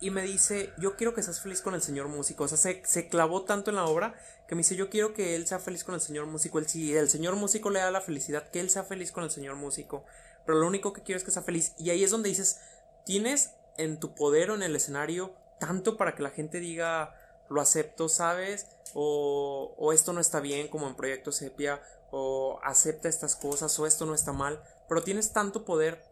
[0.00, 2.44] y me dice, yo quiero que seas feliz con el señor músico.
[2.44, 4.14] O sea, se, clavó tanto en la obra
[4.46, 6.58] que me dice, yo quiero que él sea feliz con el señor músico.
[6.58, 9.30] Él, si el señor músico le da la felicidad, que él sea feliz con el
[9.30, 10.04] señor músico.
[10.44, 11.72] Pero lo único que quiero es que sea feliz.
[11.78, 12.60] Y ahí es donde dices,
[13.06, 17.14] tienes en tu poder o en el escenario tanto para que la gente diga,
[17.48, 18.66] lo acepto, ¿sabes?
[18.92, 21.80] O, o esto no está bien como en Proyecto Sepia,
[22.10, 24.62] o acepta estas cosas, o esto no está mal.
[24.88, 26.02] Pero tienes tanto poder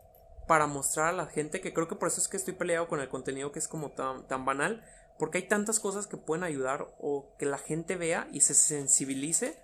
[0.46, 3.00] para mostrar a la gente que creo que por eso es que estoy peleado con
[3.00, 4.84] el contenido que es como tan, tan banal
[5.18, 9.58] porque hay tantas cosas que pueden ayudar o que la gente vea y se sensibilice.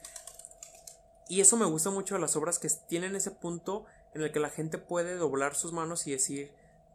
[1.28, 3.84] Y eso me gusta mucho de las obras que tienen ese punto
[4.14, 6.52] en el que la gente puede doblar sus manos y decir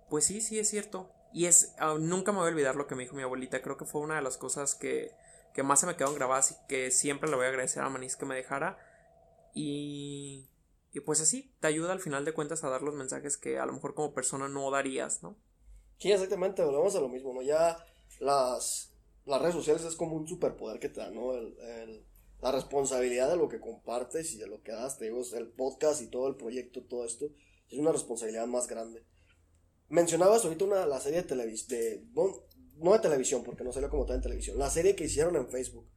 [0.10, 2.96] pues sí, sí es cierto y es ah, nunca me voy a olvidar lo que
[2.96, 5.14] me dijo mi abuelita creo que fue una de las cosas que,
[5.54, 8.16] que más se me quedaron grabadas y que siempre le voy a agradecer a Manís
[8.16, 8.78] que me dejara.
[9.54, 10.52] Y
[10.98, 13.68] y pues así, te ayuda al final de cuentas a dar los mensajes que a
[13.68, 15.38] lo mejor como persona no darías, ¿no?
[16.00, 17.44] Sí, exactamente, volvemos a lo mismo, ¿no?
[17.44, 17.78] Ya
[18.20, 21.36] las, las redes sociales es como un superpoder que te da, ¿no?
[21.36, 22.04] El,
[22.42, 26.02] la responsabilidad de lo que compartes y de lo que das, te digo, el podcast
[26.02, 27.28] y todo el proyecto, todo esto,
[27.70, 29.06] es una responsabilidad más grande.
[29.90, 32.02] Mencionabas ahorita una, la serie de televisión,
[32.78, 35.48] no de televisión, porque no salió como tal en televisión, la serie que hicieron en
[35.48, 35.88] Facebook,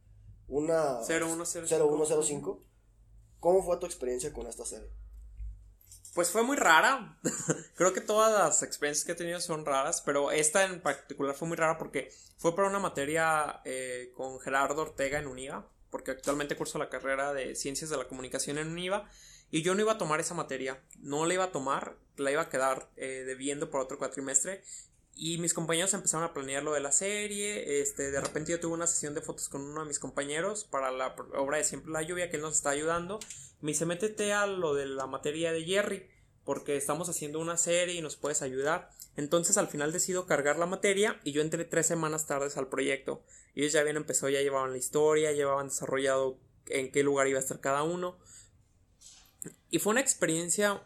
[0.47, 2.70] una 0105
[3.41, 4.87] ¿Cómo fue tu experiencia con esta serie?
[6.13, 7.17] Pues fue muy rara.
[7.75, 11.47] Creo que todas las experiencias que he tenido son raras, pero esta en particular fue
[11.47, 16.55] muy rara porque fue para una materia eh, con Gerardo Ortega en UNIVA, porque actualmente
[16.55, 19.09] curso la carrera de Ciencias de la Comunicación en UNIVA,
[19.49, 22.43] y yo no iba a tomar esa materia, no la iba a tomar, la iba
[22.43, 24.63] a quedar eh, debiendo por otro cuatrimestre,
[25.15, 27.81] y mis compañeros empezaron a planear lo de la serie.
[27.81, 30.91] Este, de repente yo tuve una sesión de fotos con uno de mis compañeros para
[30.91, 33.19] la obra de Siempre la Lluvia, que él nos está ayudando.
[33.59, 36.09] Me dice, métete a lo de la materia de Jerry.
[36.43, 38.89] porque estamos haciendo una serie y nos puedes ayudar.
[39.15, 43.23] Entonces al final decido cargar la materia y yo entré tres semanas tardes al proyecto.
[43.53, 47.41] Ellos ya habían empezado, ya llevaban la historia, llevaban desarrollado en qué lugar iba a
[47.41, 48.17] estar cada uno.
[49.69, 50.81] Y fue una experiencia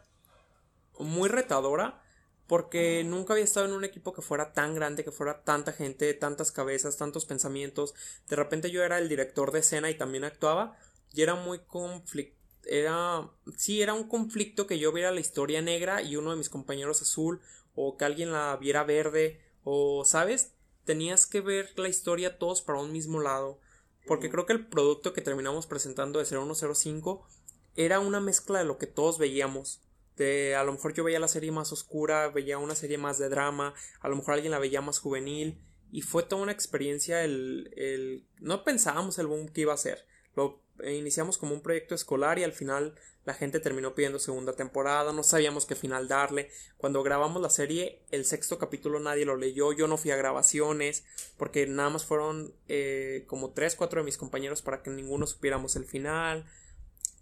[1.00, 2.05] muy retadora
[2.48, 6.14] porque nunca había estado en un equipo que fuera tan grande, que fuera tanta gente,
[6.14, 7.96] tantas cabezas, tantos pensamientos.
[8.30, 10.78] De repente yo era el director de escena y también actuaba
[11.14, 12.36] y era muy conflicto.
[12.66, 16.50] Era, sí, era un conflicto que yo viera la historia negra y uno de mis
[16.50, 17.40] compañeros azul,
[17.76, 20.54] o que alguien la viera verde, o, ¿sabes?
[20.84, 23.60] Tenías que ver la historia todos para un mismo lado.
[24.08, 27.28] Porque creo que el producto que terminamos presentando de 0105
[27.76, 29.82] era una mezcla de lo que todos veíamos.
[30.18, 33.30] De, a lo mejor yo veía la serie más oscura, veía una serie más de
[33.30, 35.62] drama, a lo mejor alguien la veía más juvenil.
[35.92, 40.06] Y fue toda una experiencia el, el no pensábamos el boom que iba a ser.
[40.36, 42.96] Lo iniciamos como un proyecto escolar y al final
[43.26, 46.52] la gente terminó pidiendo segunda temporada, no sabíamos qué final darle.
[46.78, 51.06] Cuando grabamos la serie, el sexto capítulo nadie lo leyó, yo no fui a grabaciones,
[51.38, 55.76] porque nada más fueron eh, como tres, cuatro de mis compañeros para que ninguno supiéramos
[55.76, 56.46] el final.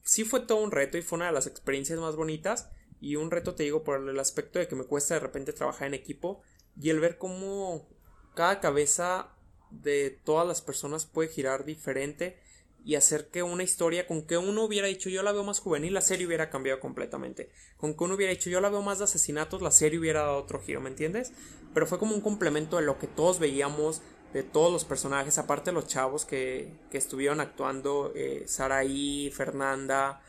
[0.03, 2.69] Sí fue todo un reto y fue una de las experiencias más bonitas
[3.03, 5.89] y un reto te digo por el aspecto de que me cuesta de repente trabajar
[5.89, 6.41] en equipo
[6.79, 7.85] y el ver cómo
[8.33, 9.27] cada cabeza
[9.71, 12.39] de todas las personas puede girar diferente
[12.85, 15.93] y hacer que una historia con que uno hubiera dicho yo la veo más juvenil,
[15.93, 17.49] la serie hubiera cambiado completamente.
[17.75, 20.37] Con que uno hubiera dicho yo la veo más de asesinatos, la serie hubiera dado
[20.37, 21.33] otro giro, ¿me entiendes?
[21.73, 24.01] Pero fue como un complemento de lo que todos veíamos,
[24.31, 30.21] de todos los personajes, aparte de los chavos que, que estuvieron actuando, eh, Saraí, Fernanda,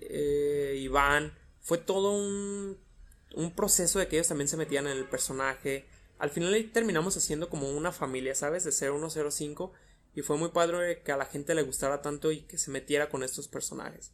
[0.00, 1.32] eh, Iván,
[1.66, 2.78] fue todo un,
[3.34, 5.84] un proceso de que ellos también se metían en el personaje.
[6.16, 8.62] Al final terminamos haciendo como una familia, ¿sabes?
[8.62, 9.72] De 0105
[10.14, 13.10] y fue muy padre que a la gente le gustara tanto y que se metiera
[13.10, 14.12] con estos personajes.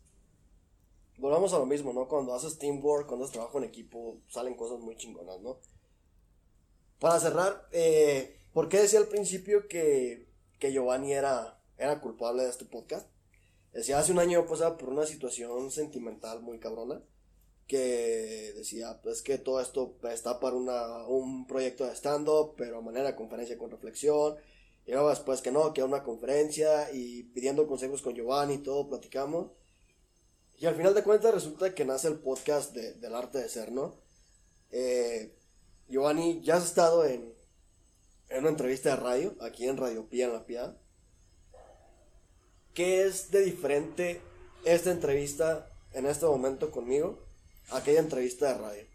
[1.18, 2.08] Volvamos a lo mismo, ¿no?
[2.08, 5.58] Cuando haces teamwork, cuando haces trabajo en equipo, salen cosas muy chingonas, ¿no?
[7.00, 10.26] Para cerrar, eh, ¿por qué decía al principio que,
[10.58, 13.06] que Giovanni era, era culpable de este podcast?
[13.74, 17.02] Decía, hace un año pasaba por una situación sentimental muy cabrona,
[17.72, 22.82] que decía, pues que todo esto está para una, un proyecto de stand-up, pero a
[22.82, 24.36] manera de conferencia con reflexión,
[24.84, 28.58] y luego después que no, que a una conferencia y pidiendo consejos con Giovanni y
[28.58, 29.52] todo, platicamos.
[30.58, 33.72] Y al final de cuentas resulta que nace el podcast de, del arte de ser,
[33.72, 33.94] ¿no?
[34.70, 35.34] Eh,
[35.88, 37.32] Giovanni, ya has estado en,
[38.28, 40.76] en una entrevista de radio, aquí en Radio Pía en La Pía.
[42.74, 44.20] ¿Qué es de diferente
[44.66, 47.31] esta entrevista en este momento conmigo
[47.70, 48.86] aquella entrevista de radio?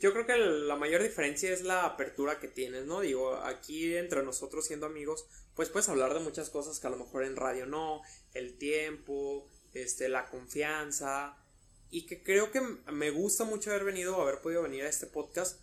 [0.00, 3.00] Yo creo que la mayor diferencia es la apertura que tienes, ¿no?
[3.00, 6.96] Digo, aquí entre nosotros siendo amigos, pues puedes hablar de muchas cosas que a lo
[6.96, 8.00] mejor en radio no,
[8.32, 11.36] el tiempo, este, la confianza,
[11.90, 12.60] y que creo que
[12.92, 15.60] me gusta mucho haber venido, haber podido venir a este podcast,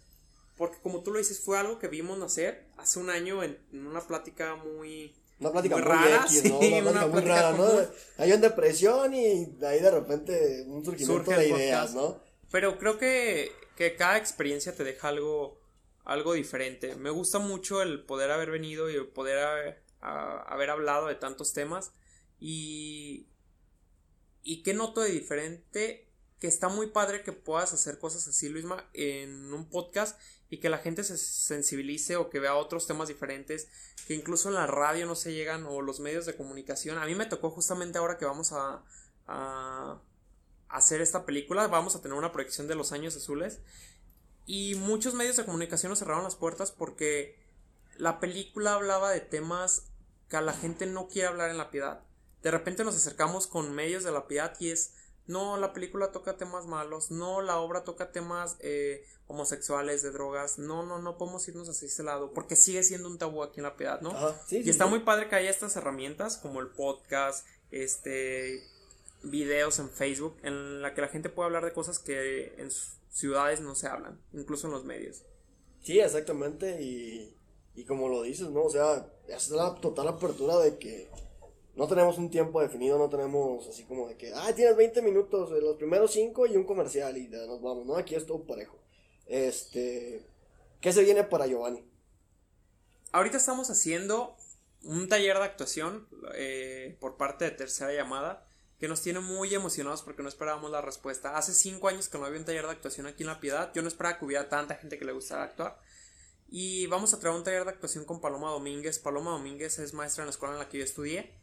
[0.58, 4.06] porque como tú lo dices, fue algo que vimos nacer hace un año en, una
[4.06, 5.16] plática muy...
[5.40, 6.60] Una plática muy, rara, ¿no?
[6.60, 7.68] Una plática muy rara, ¿no?
[8.18, 12.20] Hay una depresión y de ahí de repente un surgimiento de ideas, ¿no?
[12.50, 15.62] Pero creo que que cada experiencia te deja algo,
[16.04, 16.96] algo diferente.
[16.96, 21.54] Me gusta mucho el poder haber venido y el poder haber, haber hablado de tantos
[21.54, 21.92] temas.
[22.40, 23.28] Y,
[24.42, 26.07] y qué noto de diferente,
[26.40, 30.20] que está muy padre que puedas hacer cosas así, Luisma, en un podcast
[30.50, 33.68] y que la gente se sensibilice o que vea otros temas diferentes,
[34.08, 36.98] que incluso en la radio no se llegan o los medios de comunicación.
[36.98, 38.84] A mí me tocó justamente ahora que vamos a,
[39.28, 40.00] a
[40.70, 41.68] hacer esta película.
[41.68, 43.60] Vamos a tener una proyección de Los Años Azules.
[44.46, 47.38] Y muchos medios de comunicación nos cerraron las puertas porque
[47.98, 49.88] la película hablaba de temas
[50.30, 52.02] que a la gente no quiere hablar en la piedad.
[52.42, 54.94] De repente nos acercamos con medios de la piedad y es,
[55.28, 60.58] no, la película toca temas malos, no, la obra toca temas eh, homosexuales, de drogas,
[60.58, 63.64] no, no, no podemos irnos hacia ese lado, porque sigue siendo un tabú aquí en
[63.64, 64.14] la piedad, ¿no?
[64.50, 68.64] y está muy padre que haya estas herramientas como el podcast, este,
[69.24, 72.70] videos en Facebook en la que la gente puede hablar de cosas que en
[73.12, 75.24] ciudades no se hablan, incluso en los medios.
[75.84, 77.36] Sí, exactamente, y,
[77.76, 78.64] y como lo dices, ¿no?
[78.64, 81.10] O sea, es la total apertura de que
[81.78, 85.52] no tenemos un tiempo definido, no tenemos así como de que, ah, tienes 20 minutos,
[85.52, 87.96] eh, los primeros 5 y un comercial y nos vamos, ¿no?
[87.96, 88.78] Aquí es todo parejo.
[89.28, 90.26] Este,
[90.82, 91.86] ¿qué se viene para Giovanni?
[93.12, 94.36] Ahorita estamos haciendo
[94.82, 98.48] un taller de actuación eh, por parte de Tercera Llamada
[98.80, 101.38] que nos tiene muy emocionados porque no esperábamos la respuesta.
[101.38, 103.84] Hace cinco años que no había un taller de actuación aquí en La Piedad, yo
[103.84, 105.80] no esperaba que hubiera tanta gente que le gustara actuar.
[106.50, 109.00] Y vamos a traer un taller de actuación con Paloma Domínguez.
[109.00, 111.34] Paloma Domínguez es maestra en la escuela en la que yo estudié.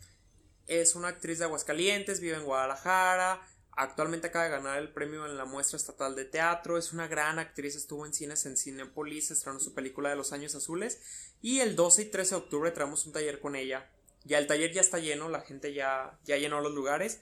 [0.67, 3.41] Es una actriz de Aguascalientes, vive en Guadalajara,
[3.77, 6.79] Actualmente acaba de ganar el premio en la muestra estatal de teatro.
[6.79, 10.55] Es una gran actriz, estuvo en cines en Cinepolis, estrenó su película de los años
[10.55, 11.01] azules.
[11.43, 13.91] Y el 12 y 13 de octubre traemos un taller con ella.
[14.23, 17.21] Ya el taller ya está lleno, la gente ya, ya llenó los lugares.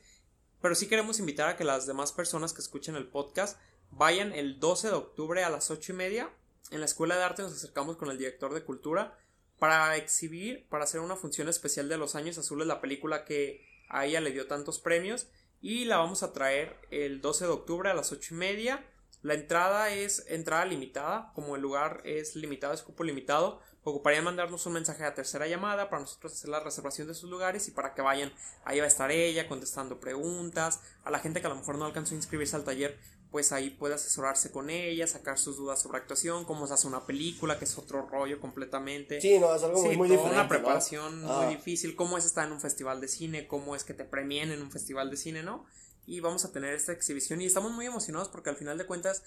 [0.61, 3.59] Pero sí queremos invitar a que las demás personas que escuchen el podcast
[3.91, 6.31] vayan el 12 de octubre a las 8 y media.
[6.71, 9.19] En la Escuela de Arte nos acercamos con el director de Cultura
[9.63, 14.07] para exhibir, para hacer una función especial de Los Años Azules, la película que a
[14.07, 15.29] ella le dio tantos premios.
[15.61, 18.85] Y la vamos a traer el 12 de octubre a las 8 y media.
[19.23, 24.67] La entrada es entrada limitada, como el lugar es limitado, es cupo limitado, ocuparían mandarnos
[24.67, 27.95] un mensaje a tercera llamada para nosotros hacer la reservación de sus lugares y para
[27.95, 28.33] que vayan,
[28.65, 31.85] ahí va a estar ella contestando preguntas, a la gente que a lo mejor no
[31.85, 32.99] alcanzó a inscribirse al taller,
[33.33, 37.07] pues ahí puede asesorarse con ella, sacar sus dudas sobre actuación, cómo se hace una
[37.07, 39.23] película, que es otro rollo completamente.
[39.23, 40.37] Sí, no, es algo muy, muy diferente.
[40.37, 43.95] Una preparación muy difícil, cómo es estar en un festival de cine, cómo es que
[43.95, 45.65] te premien en un festival de cine, ¿no?
[46.07, 49.23] Y vamos a tener esta exhibición y estamos muy emocionados porque al final de cuentas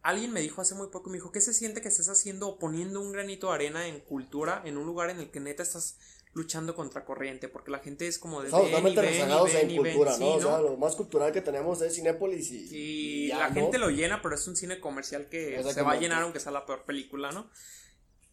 [0.00, 2.58] alguien me dijo hace muy poco, me dijo, ¿qué se siente que estés haciendo o
[2.58, 5.98] poniendo un granito de arena en cultura en un lugar en el que neta estás
[6.34, 10.34] luchando contra corriente, porque la gente es como de Estamos totalmente rezagados en cultura, ¿no?
[10.34, 12.68] O sea, lo más cultural que tenemos es Cinépolis y...
[12.76, 16.22] Y, la gente lo llena, pero es un cine comercial que se va a llenar
[16.22, 17.48] aunque sea la peor película, ¿no?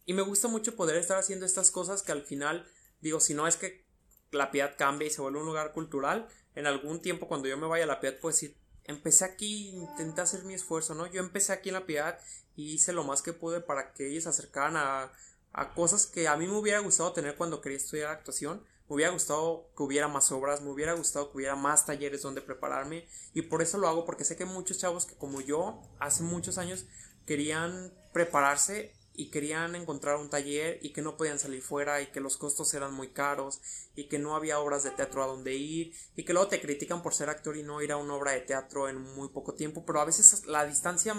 [0.06, 2.68] Y me gusta mucho poder estar haciendo estas cosas que al final,
[3.02, 3.86] digo, si no es que
[4.32, 7.68] la piedad cambie y se vuelve un lugar cultural, en algún tiempo cuando yo me
[7.68, 11.06] vaya a la piedad, pues decir, empecé aquí, intenté hacer mi esfuerzo, ¿no?
[11.06, 12.20] Yo empecé aquí en la piedad
[12.56, 15.12] y hice lo más que pude para que ellos se acercaran a
[15.54, 18.64] a cosas que a mí me hubiera gustado tener cuando quería estudiar actuación.
[18.88, 22.42] Me hubiera gustado que hubiera más obras, me hubiera gustado que hubiera más talleres donde
[22.42, 26.24] prepararme y por eso lo hago porque sé que muchos chavos que como yo hace
[26.24, 26.86] muchos años
[27.26, 32.20] querían prepararse y querían encontrar un taller y que no podían salir fuera y que
[32.20, 33.62] los costos eran muy caros
[33.96, 37.04] y que no había obras de teatro a donde ir y que luego te critican
[37.04, 39.86] por ser actor y no ir a una obra de teatro en muy poco tiempo,
[39.86, 41.14] pero a veces la distancia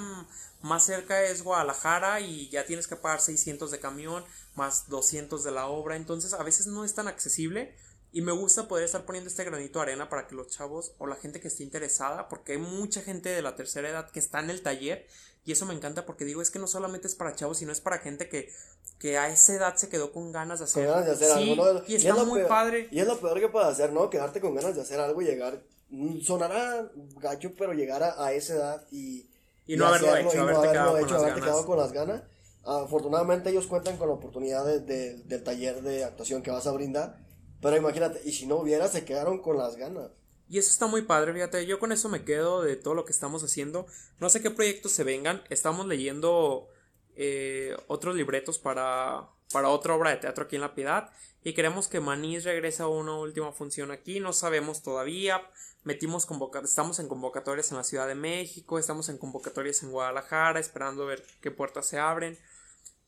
[0.63, 4.25] más cerca es Guadalajara y ya tienes que pagar 600 de camión
[4.57, 7.77] más 200 de la obra, entonces a veces no es tan accesible
[8.11, 11.07] y me gusta poder estar poniendo este granito de arena para que los chavos o
[11.07, 14.41] la gente que esté interesada, porque hay mucha gente de la tercera edad que está
[14.41, 15.07] en el taller
[15.45, 17.80] y eso me encanta porque digo, es que no solamente es para chavos, sino es
[17.80, 18.53] para gente que,
[18.99, 21.82] que a esa edad se quedó con ganas de hacer, ganas de hacer algo, ¿no?
[21.88, 22.88] Y está muy padre.
[22.93, 24.09] Y es lo peor que puedes hacer, ¿no?
[24.09, 25.61] Quedarte con ganas de hacer algo y llegar.
[25.90, 26.88] Mm, sonará
[27.20, 29.28] gacho, pero llegar a, esa edad y.
[29.66, 32.22] Y no haberlo hecho, y no haberlo hecho, haberte quedado con las ganas.
[32.64, 37.18] Afortunadamente ellos cuentan con la oportunidad de, del taller de actuación que vas a brindar.
[37.61, 40.11] Pero imagínate, y si no hubiera, se quedaron con las ganas.
[40.53, 43.13] Y eso está muy padre, fíjate, yo con eso me quedo de todo lo que
[43.13, 43.87] estamos haciendo.
[44.21, 46.69] No sé qué proyectos se vengan, estamos leyendo
[47.17, 51.11] eh, otros libretos para, para otra obra de teatro aquí en La Piedad
[51.43, 55.41] y queremos que Manís regrese a una última función aquí, no sabemos todavía,
[55.85, 56.29] metimos
[56.63, 61.25] estamos en convocatorias en la Ciudad de México, estamos en convocatorias en Guadalajara, esperando ver
[61.41, 62.39] qué puertas se abren.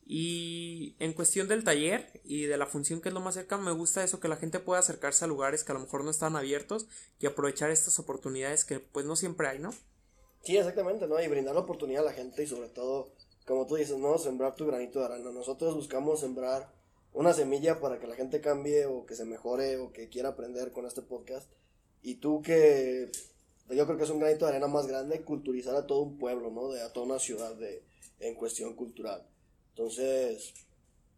[0.07, 3.73] Y en cuestión del taller y de la función que es lo más cerca, me
[3.73, 6.37] gusta eso, que la gente pueda acercarse a lugares que a lo mejor no están
[6.37, 6.87] abiertos
[7.21, 9.73] y aprovechar estas oportunidades que pues no siempre hay, ¿no?
[10.43, 11.23] Sí, exactamente, ¿no?
[11.23, 13.15] Y brindar la oportunidad a la gente y sobre todo,
[13.47, 14.19] como tú dices, ¿no?
[14.19, 15.31] Sembrar tu granito de arena.
[15.31, 16.71] Nosotros buscamos sembrar
[17.15, 20.73] una semilla para que la gente cambie o que se mejore o que quiera aprender
[20.73, 21.51] con este podcast.
[22.03, 23.11] Y tú que
[23.71, 26.51] yo creo que es un granito de arena más grande, culturizar a todo un pueblo,
[26.51, 26.69] ¿no?
[26.69, 27.83] De, a toda una ciudad de,
[28.21, 29.27] en cuestión cultural.
[29.77, 30.55] Entonces,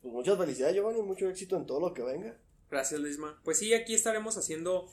[0.00, 2.38] pues muchas felicidades, Giovanni, mucho éxito en todo lo que venga.
[2.70, 3.40] Gracias, Lisma.
[3.44, 4.90] Pues sí, aquí estaremos haciendo.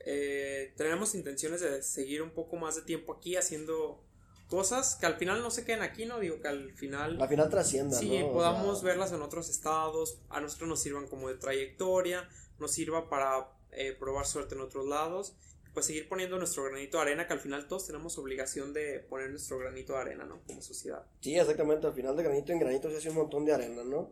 [0.00, 4.02] Eh, tenemos intenciones de seguir un poco más de tiempo aquí haciendo
[4.48, 6.18] cosas que al final no se queden aquí, ¿no?
[6.18, 7.20] Digo que al final.
[7.20, 7.98] Al final trasciendan.
[7.98, 12.28] Sí, podamos verlas en otros estados, a nosotros nos sirvan como de trayectoria,
[12.58, 15.36] nos sirva para eh, probar suerte en otros lados
[15.76, 19.28] pues seguir poniendo nuestro granito de arena, que al final todos tenemos obligación de poner
[19.28, 20.40] nuestro granito de arena, ¿no?
[20.46, 21.04] Como sociedad.
[21.20, 24.08] Sí, exactamente, al final de granito en granito se hace un montón de arena, ¿no?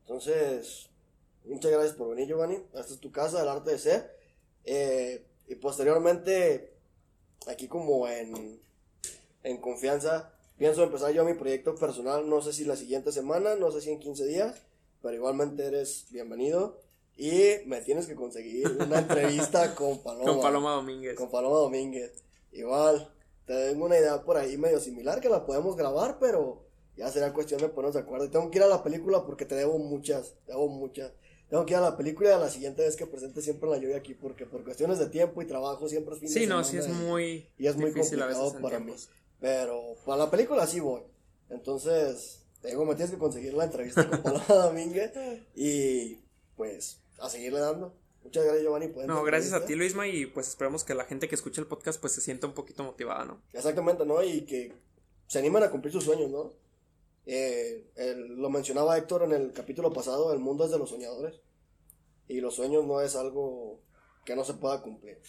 [0.00, 0.90] Entonces,
[1.44, 2.56] muchas gracias por venir, Giovanni.
[2.56, 4.18] Esta es tu casa, el arte de ser.
[4.64, 6.72] Eh, y posteriormente,
[7.46, 8.60] aquí como en,
[9.44, 13.70] en confianza, pienso empezar yo mi proyecto personal, no sé si la siguiente semana, no
[13.70, 14.62] sé si en 15 días,
[15.00, 16.80] pero igualmente eres bienvenido.
[17.16, 20.32] Y me tienes que conseguir una entrevista con Paloma.
[20.32, 21.14] Con Paloma Domínguez.
[21.16, 22.24] Con Paloma Domínguez.
[22.52, 23.10] Igual,
[23.46, 26.64] tengo una idea por ahí medio similar que la podemos grabar, pero
[26.96, 28.30] ya será cuestión de ponernos de acuerdo.
[28.30, 31.12] tengo que ir a la película porque te debo muchas, debo muchas.
[31.48, 33.76] Tengo que ir a la película y a la siguiente vez que presente siempre la
[33.76, 36.64] lluvia aquí porque por cuestiones de tiempo y trabajo siempre es fin sí, de no,
[36.64, 38.94] sí es muy y es muy complicado para mí.
[39.40, 41.02] Pero para la película sí voy.
[41.50, 45.12] Entonces, tengo me tienes que conseguir la entrevista con Paloma Domínguez
[45.54, 46.18] y
[46.56, 47.94] pues a seguirle dando.
[48.22, 48.88] Muchas gracias, Giovanni.
[49.06, 52.00] No, gracias a ti, Luisma, y pues esperamos que la gente que escuche el podcast
[52.00, 53.42] pues se sienta un poquito motivada, ¿no?
[53.52, 54.22] Exactamente, ¿no?
[54.22, 54.72] Y que
[55.26, 56.52] se animan a cumplir sus sueños, ¿no?
[57.26, 57.84] Eh,
[58.28, 61.40] lo mencionaba Héctor en el capítulo pasado, el mundo es de los soñadores.
[62.26, 63.80] Y los sueños no es algo
[64.24, 65.20] que no se pueda cumplir.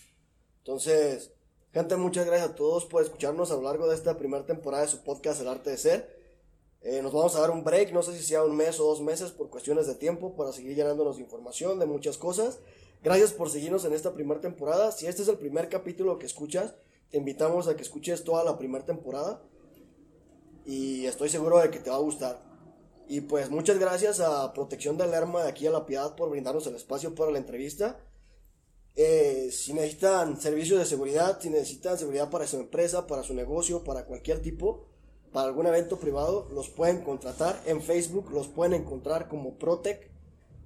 [0.60, 1.34] Entonces,
[1.74, 4.90] gente, muchas gracias a todos por escucharnos a lo largo de esta primera temporada de
[4.90, 6.15] su podcast El Arte de Ser.
[6.88, 9.02] Eh, nos vamos a dar un break, no sé si sea un mes o dos
[9.02, 12.60] meses por cuestiones de tiempo para seguir llenándonos de información, de muchas cosas.
[13.04, 14.92] Gracias por seguirnos en esta primera temporada.
[14.92, 16.76] Si este es el primer capítulo que escuchas,
[17.10, 19.42] te invitamos a que escuches toda la primera temporada
[20.64, 22.40] y estoy seguro de que te va a gustar.
[23.08, 26.68] Y pues muchas gracias a Protección del Lerma de aquí a La Piedad por brindarnos
[26.68, 28.00] el espacio para la entrevista.
[28.96, 33.84] Eh, si necesitan servicios de seguridad, si necesitan seguridad para su empresa, para su negocio,
[33.84, 34.86] para cualquier tipo,
[35.32, 40.10] para algún evento privado, los pueden contratar en Facebook, los pueden encontrar como Protec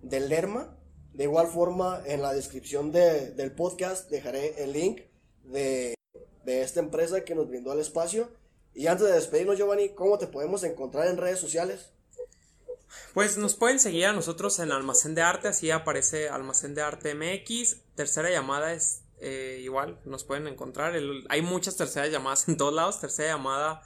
[0.02, 0.76] del Lerma.
[1.14, 5.02] De igual forma, en la descripción del podcast dejaré el link
[5.44, 5.96] de,
[6.46, 8.30] de esta empresa que nos brindó el espacio
[8.74, 11.92] y antes de despedirnos, Giovanni, ¿cómo te podemos encontrar en redes sociales?
[13.14, 17.14] Pues nos pueden seguir a nosotros en Almacén de Arte, así aparece Almacén de Arte
[17.14, 17.78] MX.
[17.96, 20.94] Tercera llamada es eh, igual, nos pueden encontrar.
[21.30, 23.02] hay muchas terceras llamadas en todos lados.
[23.02, 23.84] Tercera llamada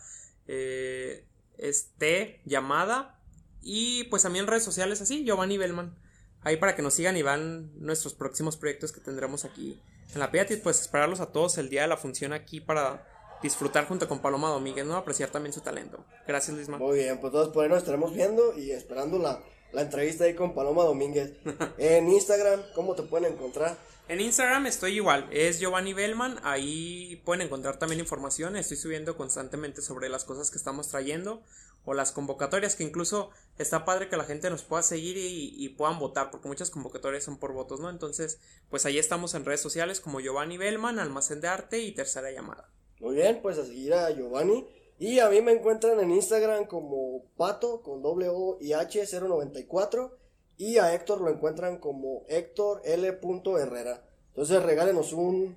[0.48, 1.26] eh,
[1.58, 3.20] es T llamada.
[3.62, 5.98] Y pues también en redes sociales así, Giovanni Bellman.
[6.41, 9.80] Ahí para que nos sigan y vean nuestros próximos proyectos que tendremos aquí
[10.14, 10.30] en la.
[10.34, 13.08] Y pues esperarlos a todos el día de la función aquí para
[13.41, 14.96] disfrutar junto con Paloma Domínguez, ¿no?
[14.96, 16.04] Apreciar también su talento.
[16.28, 16.78] Gracias, Luisma.
[16.78, 19.41] Muy bien, pues todos por ahí nos estaremos viendo y esperando la,
[19.74, 21.34] entrevista ahí con Paloma Domínguez.
[21.78, 23.78] en Instagram, ¿cómo te pueden encontrar?
[24.10, 29.82] En Instagram estoy igual, es Giovanni Bellman, ahí pueden encontrar también información, estoy subiendo constantemente
[29.82, 31.41] sobre las cosas que estamos trayendo
[31.86, 35.99] o las convocatorias, que incluso está padre que la gente nos pueda seguir y, puedan
[35.99, 37.89] votar, porque muchas convocatorias son por votos, ¿no?
[37.89, 38.39] Entonces,
[38.70, 42.70] pues ahí estamos en redes sociales como Giovanni Bellman, Almacén de Arte y Tercera Llamada.
[42.99, 44.68] Muy bien, pues a seguir a Giovanni.
[44.99, 50.22] Y a mí me encuentran en Instagram como Pato con O y H 094.
[50.58, 53.08] Y a Héctor lo encuentran como Héctor L.
[53.08, 54.04] Herrera.
[54.30, 55.56] Entonces regálenos un,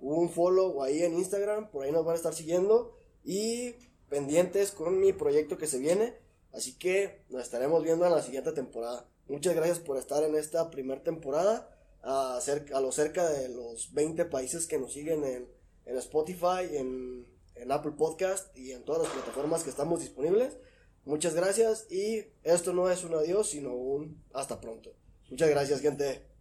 [0.00, 1.70] un follow ahí en Instagram.
[1.70, 2.96] Por ahí nos van a estar siguiendo.
[3.24, 3.74] Y
[4.08, 6.14] pendientes con mi proyecto que se viene.
[6.52, 9.08] Así que nos estaremos viendo en la siguiente temporada.
[9.28, 11.68] Muchas gracias por estar en esta primera temporada.
[12.02, 17.26] A, a lo cerca de los 20 países que nos siguen en en Spotify, en,
[17.54, 20.56] en Apple Podcast y en todas las plataformas que estamos disponibles.
[21.04, 24.94] Muchas gracias y esto no es un adiós, sino un hasta pronto.
[25.30, 26.31] Muchas gracias, gente.